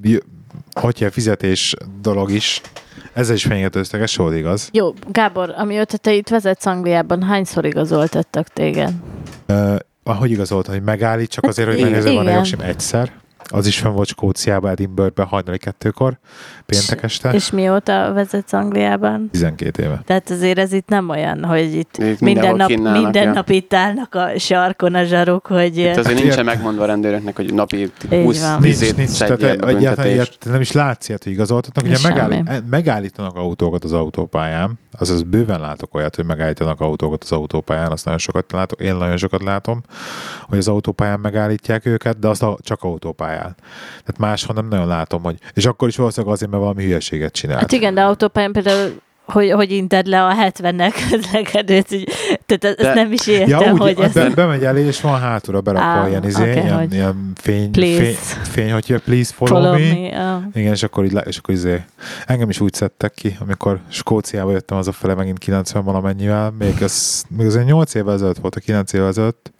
[0.00, 0.22] bi-
[0.72, 2.60] hogy kell fizetés dolog is,
[3.12, 4.68] ezzel is fenyegetőztek, ez soha igaz.
[4.72, 8.92] Jó, Gábor, amióta te itt vezetsz Angliában, hányszor igazoltattak téged?
[9.48, 11.90] Uh, ahogy igazolt, hogy megállít, csak azért, hogy igen.
[11.90, 12.36] megnézem, van a Igen.
[12.36, 13.12] jogsim egyszer.
[13.48, 16.18] Az is fenn volt Skóciában, Edinburghben, hajnali kettőkor,
[16.66, 17.30] péntek este.
[17.30, 19.28] És mióta vezetsz Angliában?
[19.30, 20.02] 12 éve.
[20.06, 23.32] Tehát azért ez itt nem olyan, hogy itt Itt minden nap, kínálnak, minden ja.
[23.32, 25.76] nap itt állnak a sarkon a zsarok, hogy...
[25.76, 27.92] itt azért Hát nincsen megmondva a rendőrnek, hogy napi Így
[28.24, 28.60] 20 van.
[28.60, 31.84] Nincs, vizét nincs, tehát egyáltalán ilyet nem is látsz ilyet, hogy igazoltatnak.
[31.84, 32.14] Ugye Semmi.
[32.14, 38.04] megállít, megállítanak autókat az autópályán, azaz bőven látok olyat, hogy megállítanak autókat az autópályán, azt
[38.04, 39.82] nagyon sokat látok, én nagyon sokat látom,
[40.40, 43.31] hogy az autópályán megállítják őket, de azt a, csak autópályán.
[43.38, 47.60] Tehát máshol nem nagyon látom, hogy, és akkor is valószínűleg azért, mert valami hülyeséget csinált.
[47.60, 51.86] Hát igen, de autópályán például hogy, hogy inted le a 70-nek közlekedőt,
[52.46, 54.12] tehát ezt De- nem is értem, Ja, úgy, hogy ez...
[54.12, 57.70] be, bemegy elé, és van hátulra berakva Á, ilyen, izé, oké, ilyen, hogy- ilyen fény,
[57.70, 58.00] Please.
[58.02, 60.08] fény, fény, hogy please follow, Follow me.
[60.10, 60.32] me.
[60.34, 60.42] ah.
[60.54, 61.82] Igen, és akkor, így, és akkor izé,
[62.26, 66.82] engem is úgy szedtek ki, amikor Skóciába jöttem az a fele megint 90 valamennyivel, még
[66.82, 69.52] az, még az 8 évvel ezelőtt volt, a 9 évvel ezelőtt,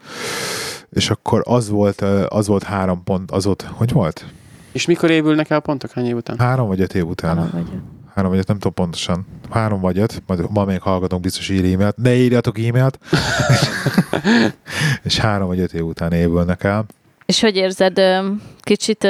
[0.92, 4.24] és akkor az volt, az volt három pont, az volt, hogy volt?
[4.72, 5.90] És mikor évülnek el a pontok?
[5.90, 6.38] Hány év után?
[6.38, 7.36] Három vagy öt év után.
[7.36, 7.80] Hanem, hogy-
[8.14, 9.26] Három vagy öt, nem tudom pontosan.
[9.50, 11.96] Három vagy öt, majd ma még hallgatunk, biztos ír e-mailt.
[11.96, 12.98] Ne írjatok e-mailt.
[15.04, 16.84] és három vagy öt év után évülnek el.
[17.26, 18.00] És hogy érzed,
[18.60, 19.08] kicsit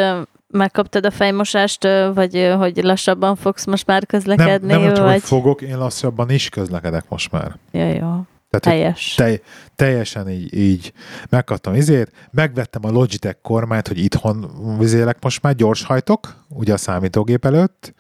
[0.49, 5.13] megkaptad a fejmosást, vagy hogy lassabban fogsz most már Nem, közlekedni, nem csak, vagy...
[5.13, 7.57] hogy fogok, én lassabban is közlekedek most már.
[7.71, 8.27] Ja, jó.
[8.61, 9.15] Tehát, Helyes.
[9.15, 9.41] te,
[9.77, 10.93] teljesen így, így
[11.29, 17.45] megkaptam izét, megvettem a Logitech kormányt, hogy itthon vizélek most már, gyorshajtok, ugye a számítógép
[17.45, 17.95] előtt,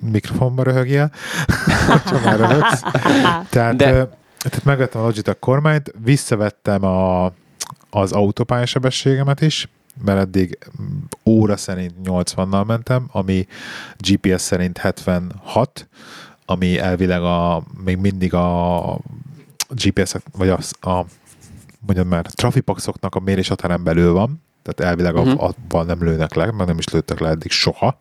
[0.00, 1.10] mikrofonba röhögjél,
[2.08, 2.80] csak már röhögsz.
[3.50, 7.24] Tehát, De- tehát megvettem a Logitech kormányt, visszavettem a,
[7.90, 9.68] az autópályasebességemet is,
[10.04, 13.46] mert eddig mm, óra szerint 80-nal mentem, ami
[13.98, 15.88] GPS szerint 76,
[16.44, 18.98] ami elvileg a, még mindig a
[19.68, 21.04] GPS, vagy az, a
[21.80, 25.42] mondjam már, trafipaxoknak a mérés határán belül van, tehát elvileg uh-huh.
[25.42, 27.98] abban nem lőnek le, mert nem is lőttek le eddig soha.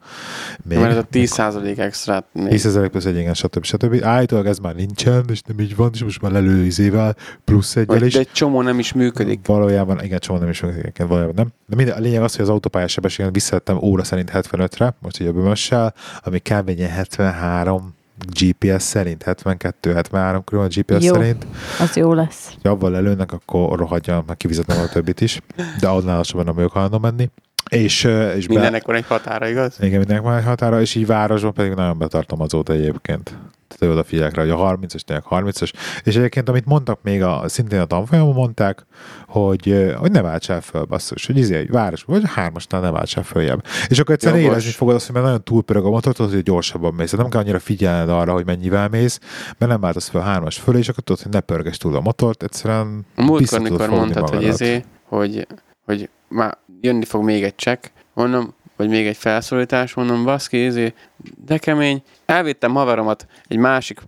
[0.64, 0.78] Még.
[0.78, 1.08] Mert ez a
[1.44, 2.48] 10% extrát még.
[2.48, 3.64] 10 ezer plusz egy igen, stb.
[3.64, 4.04] stb.
[4.04, 8.04] Állítólag ez már nincsen, és nem így van, és most már lelő izével, plusz egyel
[8.04, 8.14] is.
[8.14, 9.46] de egy csomó nem is működik.
[9.46, 11.48] Valójában, igen, csomó nem is működik, igen, valójában nem.
[11.66, 15.28] De minden, a lényeg az, hogy az autópályás sebességet visszavettem óra szerint 75-re, most így
[15.28, 15.94] a bömössel,
[16.24, 16.70] ami kb.
[16.70, 17.96] ilyen 73
[18.40, 21.14] GPS szerint, 72-73 körül a GPS Jó.
[21.14, 21.46] szerint.
[21.80, 22.54] Az jó lesz.
[22.64, 25.42] Ha abban lelőnek, akkor rohadja, meg kivizetem a többit is.
[25.80, 27.30] De annál lassabban nem vagyok hajlandó menni.
[27.70, 28.04] És,
[28.36, 29.78] és be, Mindennek van egy határa, igaz?
[29.80, 33.38] igen, mindenek van egy határa, és így városban pedig nagyon betartom azóta egyébként.
[33.68, 35.74] Tehát odafigyelek rá, hogy a 30-as, tényleg 30-as.
[36.04, 38.86] És egyébként, amit mondtak még a, szintén a tanfolyamon mondták,
[39.28, 43.24] hogy, hogy ne váltsál föl, basszus, hogy izé, egy város, vagy a hármasnál ne váltsál
[43.24, 43.64] följebb.
[43.88, 44.56] És akkor egyszerűen Jogos.
[44.56, 47.10] érezni fogod azt, hogy mert nagyon túlpörög a motor, tudod, hogy gyorsabban mész.
[47.10, 49.20] Tehát nem kell annyira figyelned arra, hogy mennyivel mész,
[49.58, 52.44] mert nem váltasz föl hármas fölé, és akkor tudod, hogy ne pörges túl a motort,
[52.44, 54.54] egyszerűen A múltkor, mikor mondtad, hogy magadat.
[54.54, 55.48] izé, hogy,
[55.86, 60.94] hogy már jönni fog még egy csekk, mondom, vagy még egy felszólítás, mondom, baszki, izé,
[61.46, 62.04] de kemény.
[62.26, 64.00] Elvittem haveromat egy másik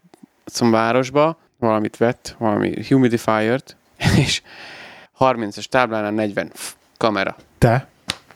[0.46, 3.78] szóval városba, valamit vett, valami humidifier-t,
[4.26, 4.42] és
[5.20, 7.36] 30-as táblánál 40 Pff, kamera.
[7.58, 7.88] Te?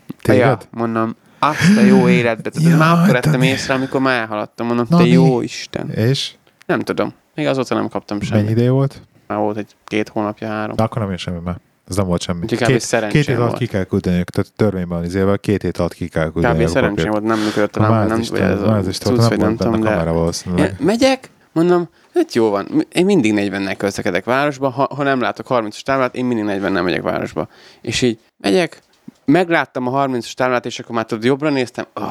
[0.08, 0.68] Ja, Téged?
[0.72, 2.50] mondom, azt a jó életbe.
[2.50, 4.68] Tehát Jaj, már akkor te ettem észre, amikor már elhaladtam.
[4.68, 5.10] Mondom, Na te mi?
[5.10, 5.90] jó Isten.
[5.90, 6.32] És?
[6.66, 7.14] Nem tudom.
[7.36, 8.50] Még azóta nem kaptam Mennyi semmit.
[8.50, 9.02] ideje volt?
[9.28, 10.76] Már volt egy két hónapja, három.
[10.76, 11.60] De akkor nem ér semmi már.
[11.88, 12.46] Ez nem volt semmi.
[12.46, 12.66] Kb.
[12.66, 16.32] Két, két hét alatt ki kell küldeni, tehát törvényben izével, két hét alatt ki kell
[16.32, 16.64] küldeni.
[16.64, 16.70] Kb.
[16.70, 19.90] szerencsém volt, nem működött lámpa, nem, vagy ez a cucc, nem vagy nem tudom, de...
[19.90, 20.76] kamera valószínűleg.
[20.80, 25.82] Megyek, mondom, hát jó van, én mindig 40-nel közlekedek városba, ha, ha nem látok 30-as
[25.82, 27.48] táblát, én mindig 40 nem megyek városba.
[27.82, 28.82] És így megyek,
[29.26, 32.04] megláttam a 30-as táblát, és akkor már tudod, jobbra néztem, oh,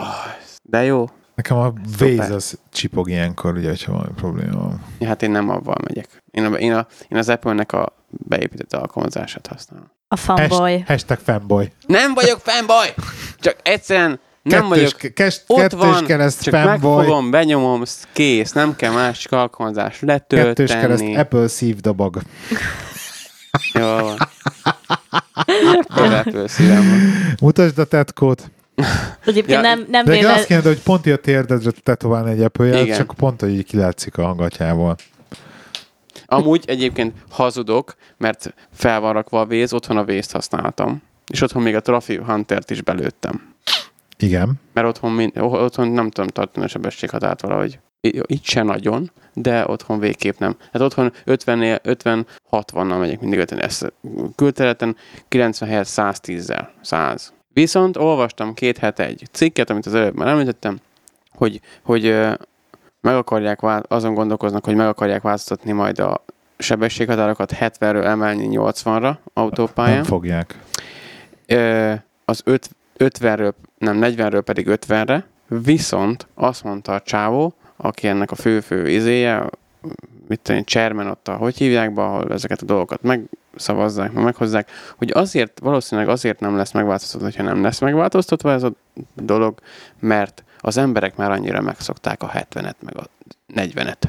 [0.63, 1.09] de jó.
[1.35, 1.73] Nekem a.
[2.01, 4.85] Waze az csipog ilyenkor, ugye, hogyha valami probléma van.
[4.99, 6.20] Ja, hát én nem avval megyek.
[6.31, 9.91] Én, a, én, a, én az Apple-nek a beépített alkalmazását használom.
[10.09, 10.73] A fanboy.
[10.73, 11.73] Hasht- hashtag fanboy.
[11.87, 12.87] Nem vagyok fanboy!
[13.39, 14.91] Csak egyszerűen nem vagyok...
[14.93, 16.97] Kettős, kes, Ott kettős van, kereszt csak fanboy.
[16.97, 21.17] megfogom, benyomom, kész, nem kell másik alkalmazás Kettős kereszt letölteni.
[21.17, 22.21] Apple szívdobog.
[23.75, 24.19] Jó van.
[25.89, 27.01] Apple szívem van.
[27.41, 28.51] Mutasd a tetkót.
[29.25, 30.33] Egyébként Ja, nem, nem De véle...
[30.33, 32.97] azt kéne, hogy pont a térdedre tetoválni egy apple Igen.
[32.97, 34.97] csak pont, hogy így kilátszik a hangatjából.
[36.31, 41.03] Amúgy egyébként hazudok, mert fel van rakva a véz, otthon a vészt használtam.
[41.33, 43.55] És otthon még a Trafi Huntert is belőttem.
[44.19, 44.53] Igen.
[44.73, 47.79] Mert otthon, min- otthon nem tudom tartani a sebességhatárt valahogy.
[48.01, 50.57] Itt se nagyon, de otthon végképp nem.
[50.73, 53.93] Hát otthon 50 50-60-nal megyek mindig 50 ezt
[54.37, 54.97] külterületen
[55.29, 57.33] 90 helyett 110-zel, 100.
[57.53, 60.79] Viszont olvastam két hete egy cikket, amit az előbb már említettem,
[61.33, 62.17] hogy, hogy
[63.01, 66.25] meg akarják, azon gondolkoznak, hogy meg akarják változtatni majd a
[66.59, 70.05] sebességhatárokat 70-ről emelni 80-ra Nem autópályán.
[70.05, 70.59] fogják.
[71.47, 71.93] Ö,
[72.25, 78.35] az öt, 50-ről, nem 40-ről pedig 50-re, viszont azt mondta a csávó, aki ennek a
[78.35, 79.51] fő-fő izéje,
[80.29, 84.71] mit tudom chairman ott, a, hogy hívják be, ahol ezeket a dolgokat megszavazzák, meg meghozzák,
[84.97, 88.73] hogy azért, valószínűleg azért nem lesz megváltoztatva, hogyha nem lesz megváltoztatva ez a
[89.15, 89.59] dolog,
[89.99, 93.05] mert az emberek már annyira megszokták a 70-et, meg a
[93.55, 94.03] 40-et.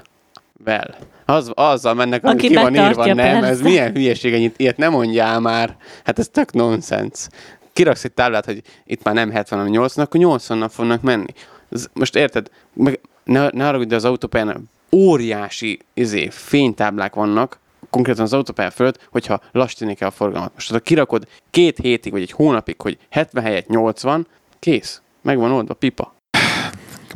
[0.63, 0.95] Vel.
[1.25, 3.43] Az, azzal mennek, ami Aki ki van írva, nem?
[3.43, 5.75] Ez milyen hülyeség, ennyit, ilyet nem mondjál már.
[6.03, 7.27] Hát ez tök nonsens.
[7.73, 11.33] Kiraksz egy táblát, hogy itt már nem 70, hanem 80, akkor 80 fognak menni.
[11.71, 12.49] Ez, most érted?
[12.73, 19.07] Meg ne, ne arra, de az autópályán óriási izé, fénytáblák vannak, konkrétan az autópálya fölött,
[19.11, 20.51] hogyha lassítani kell a forgalmat.
[20.53, 24.27] Most ha kirakod két hétig, vagy egy hónapig, hogy 70 helyett 80,
[24.59, 25.01] kész.
[25.21, 26.13] Meg van oldva, pipa.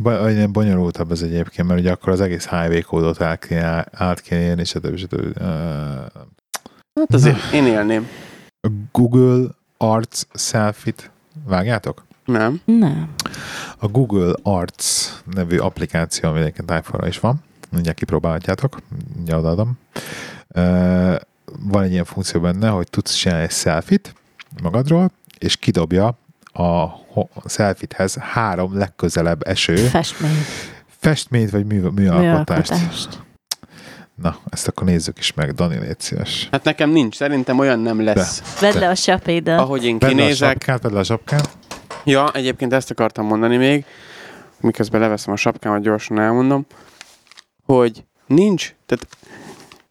[0.04, 4.42] Ilyen bonyolultabb ez egyébként, mert ugye akkor az egész highway kódot át kéne, át kéne
[4.42, 4.98] érni, stb.
[4.98, 5.38] stb.
[7.00, 8.08] Hát azért én élném.
[8.62, 11.12] A Google Arts Selfie-t
[11.46, 12.06] vágjátok?
[12.26, 12.62] Nem?
[12.66, 13.14] Nem.
[13.78, 14.86] A Google Arts
[15.34, 18.78] nevű applikáció, ami egyébként iPhone-ra is van, mindjárt kipróbálhatjátok,
[19.16, 19.78] mindjárt odaadom.
[20.48, 21.16] Ö,
[21.60, 24.14] Van egy ilyen funkció benne, hogy tudsz csinálni egy selfit
[24.62, 26.18] magadról, és kidobja
[26.58, 26.90] a
[27.46, 30.46] selfithez három legközelebb eső Festmény.
[31.00, 32.70] festményt vagy mű, műalkotást.
[32.70, 33.24] Műalkotást.
[34.16, 36.48] Na, ezt akkor nézzük is meg, Dani, légy szíves.
[36.52, 38.60] Hát nekem nincs, szerintem olyan nem lesz.
[38.60, 39.60] Vedd le a sapédat.
[39.60, 41.50] Ahogy én Vedd le a kinézek, sapkát, vedd le a sapkát.
[42.04, 43.86] Ja, egyébként ezt akartam mondani még,
[44.60, 46.66] miközben leveszem a sapkámat, gyorsan elmondom,
[47.66, 49.08] hogy nincs, tehát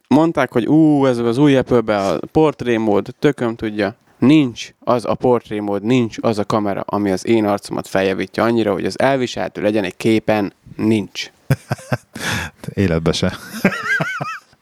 [0.09, 3.97] mondták, hogy ú, ez az új apple a portré mód, tököm tudja,
[4.27, 8.73] nincs az a portré mód, nincs az a kamera, ami az én arcomat feljavítja annyira,
[8.73, 11.31] hogy az elviselhető legyen egy képen, nincs.
[12.75, 13.37] Életbe se.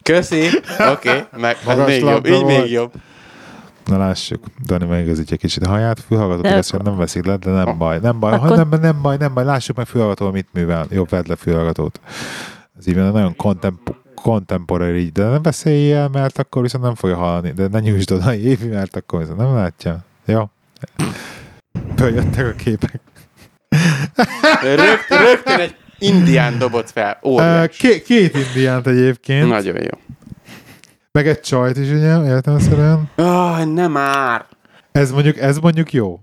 [0.03, 0.47] Köszi,
[0.79, 2.61] oké, okay, meg Magas még jobb, így volt.
[2.61, 2.93] még jobb.
[3.87, 7.79] Na lássuk, Dani megigazítja kicsit a haját, fülhallgatót De- igaz, nem veszik le, de nem
[7.79, 11.09] baj, nem baj, Akkor- nem, nem baj, nem baj, lássuk meg fülhallgató, mit művel, jobb
[11.09, 12.01] vedd le fülhallgatót.
[12.79, 17.17] Ez így van, nagyon kontemp- contemporary, de nem beszélj el, mert akkor viszont nem fogja
[17.17, 19.99] hallani, de ne nyújtsd oda Évi, mert akkor viszont nem látja.
[20.25, 20.51] Jó?
[21.97, 23.01] Följöttek a képek.
[24.63, 27.77] Rögt, rögtön egy indián dobott fel, óriás.
[27.77, 29.99] két, két indiánt egyébként, Nagyon jó.
[31.13, 33.11] meg egy csajt is, ugye, értelmeszerűen.
[33.17, 34.47] Ah, nem már.
[34.93, 36.21] Ez mondjuk, ez mondjuk jó.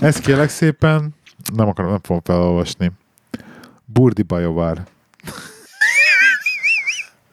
[0.00, 1.14] ez kérlek szépen,
[1.54, 2.92] nem akarom, nem fogom felolvasni.
[3.84, 4.84] Burdi Bajovár.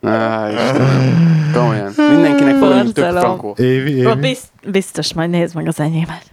[0.01, 1.51] Á, Istenem.
[1.53, 1.93] Komolyan.
[1.97, 3.19] Mindenkinek valami tök Borzalom.
[3.21, 3.55] frankó.
[3.57, 6.23] Évi, Évi, bizt, biztos majd nézd meg az enyémet.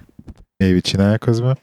[0.56, 1.58] Évi csinálja közben.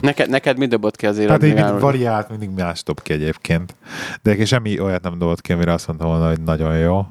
[0.00, 3.74] Neked, neked mi dobott ki az Hát így mindig variált, mindig más dob ki egyébként.
[4.12, 7.06] De egyébként semmi olyat nem dobott ki, amire azt mondtam volna, hogy nagyon jó.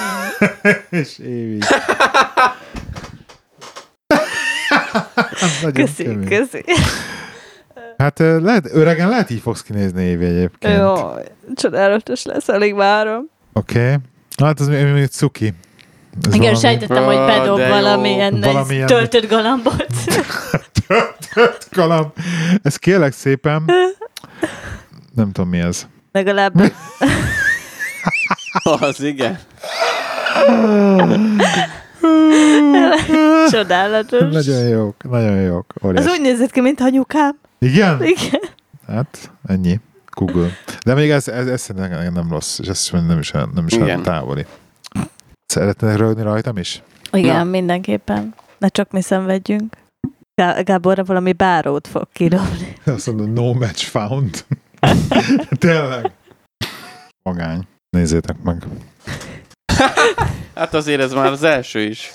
[1.00, 1.58] És Évi.
[5.62, 6.28] Nagyon Köszi, kemény.
[6.28, 6.64] köszi.
[7.98, 10.78] Hát lehet, öregen lehet így fogsz kinézni Évi egyébként.
[10.78, 10.94] Jó,
[11.54, 13.30] csodálatos lesz, alig várom.
[13.52, 13.82] Oké.
[13.84, 13.96] Okay.
[14.42, 15.46] Hát az még még cuki.
[15.46, 15.54] Ez
[16.34, 17.66] Igen, valami- sejtettem, hogy bedob jó.
[17.66, 19.86] valamilyen, Valamilyen- töltött galambot.
[21.34, 22.06] Tört kaland.
[22.62, 23.64] Ez kérlek szépen.
[25.14, 25.86] Nem tudom mi ez.
[26.12, 26.52] Legalább
[28.80, 29.38] Az igen.
[33.50, 34.32] csodálatos.
[34.32, 35.72] Nagyon jók, nagyon jók.
[35.80, 36.06] Az Óriás.
[36.06, 37.38] úgy nézett ki, mint anyukám.
[37.58, 38.02] Igen?
[38.02, 38.40] Igen.
[38.86, 39.80] Hát, ennyi.
[40.10, 40.50] Google.
[40.84, 44.02] De még ez, ez, ez szerintem nem rossz, és ez nem is, nem is Igen.
[44.02, 44.46] távoli.
[45.46, 46.82] Szeretnének rögni rajtam is?
[47.12, 47.44] Igen, Na.
[47.44, 48.34] mindenképpen.
[48.58, 49.76] Ne csak mi szenvedjünk.
[50.34, 52.76] Gá- Gáborra valami bárót fog kidobni.
[52.84, 54.44] Azt mondom, no match found.
[55.58, 56.12] Tényleg.
[57.22, 57.66] Magány.
[57.90, 58.62] Nézzétek meg.
[60.54, 62.10] Hát azért ez már az első is.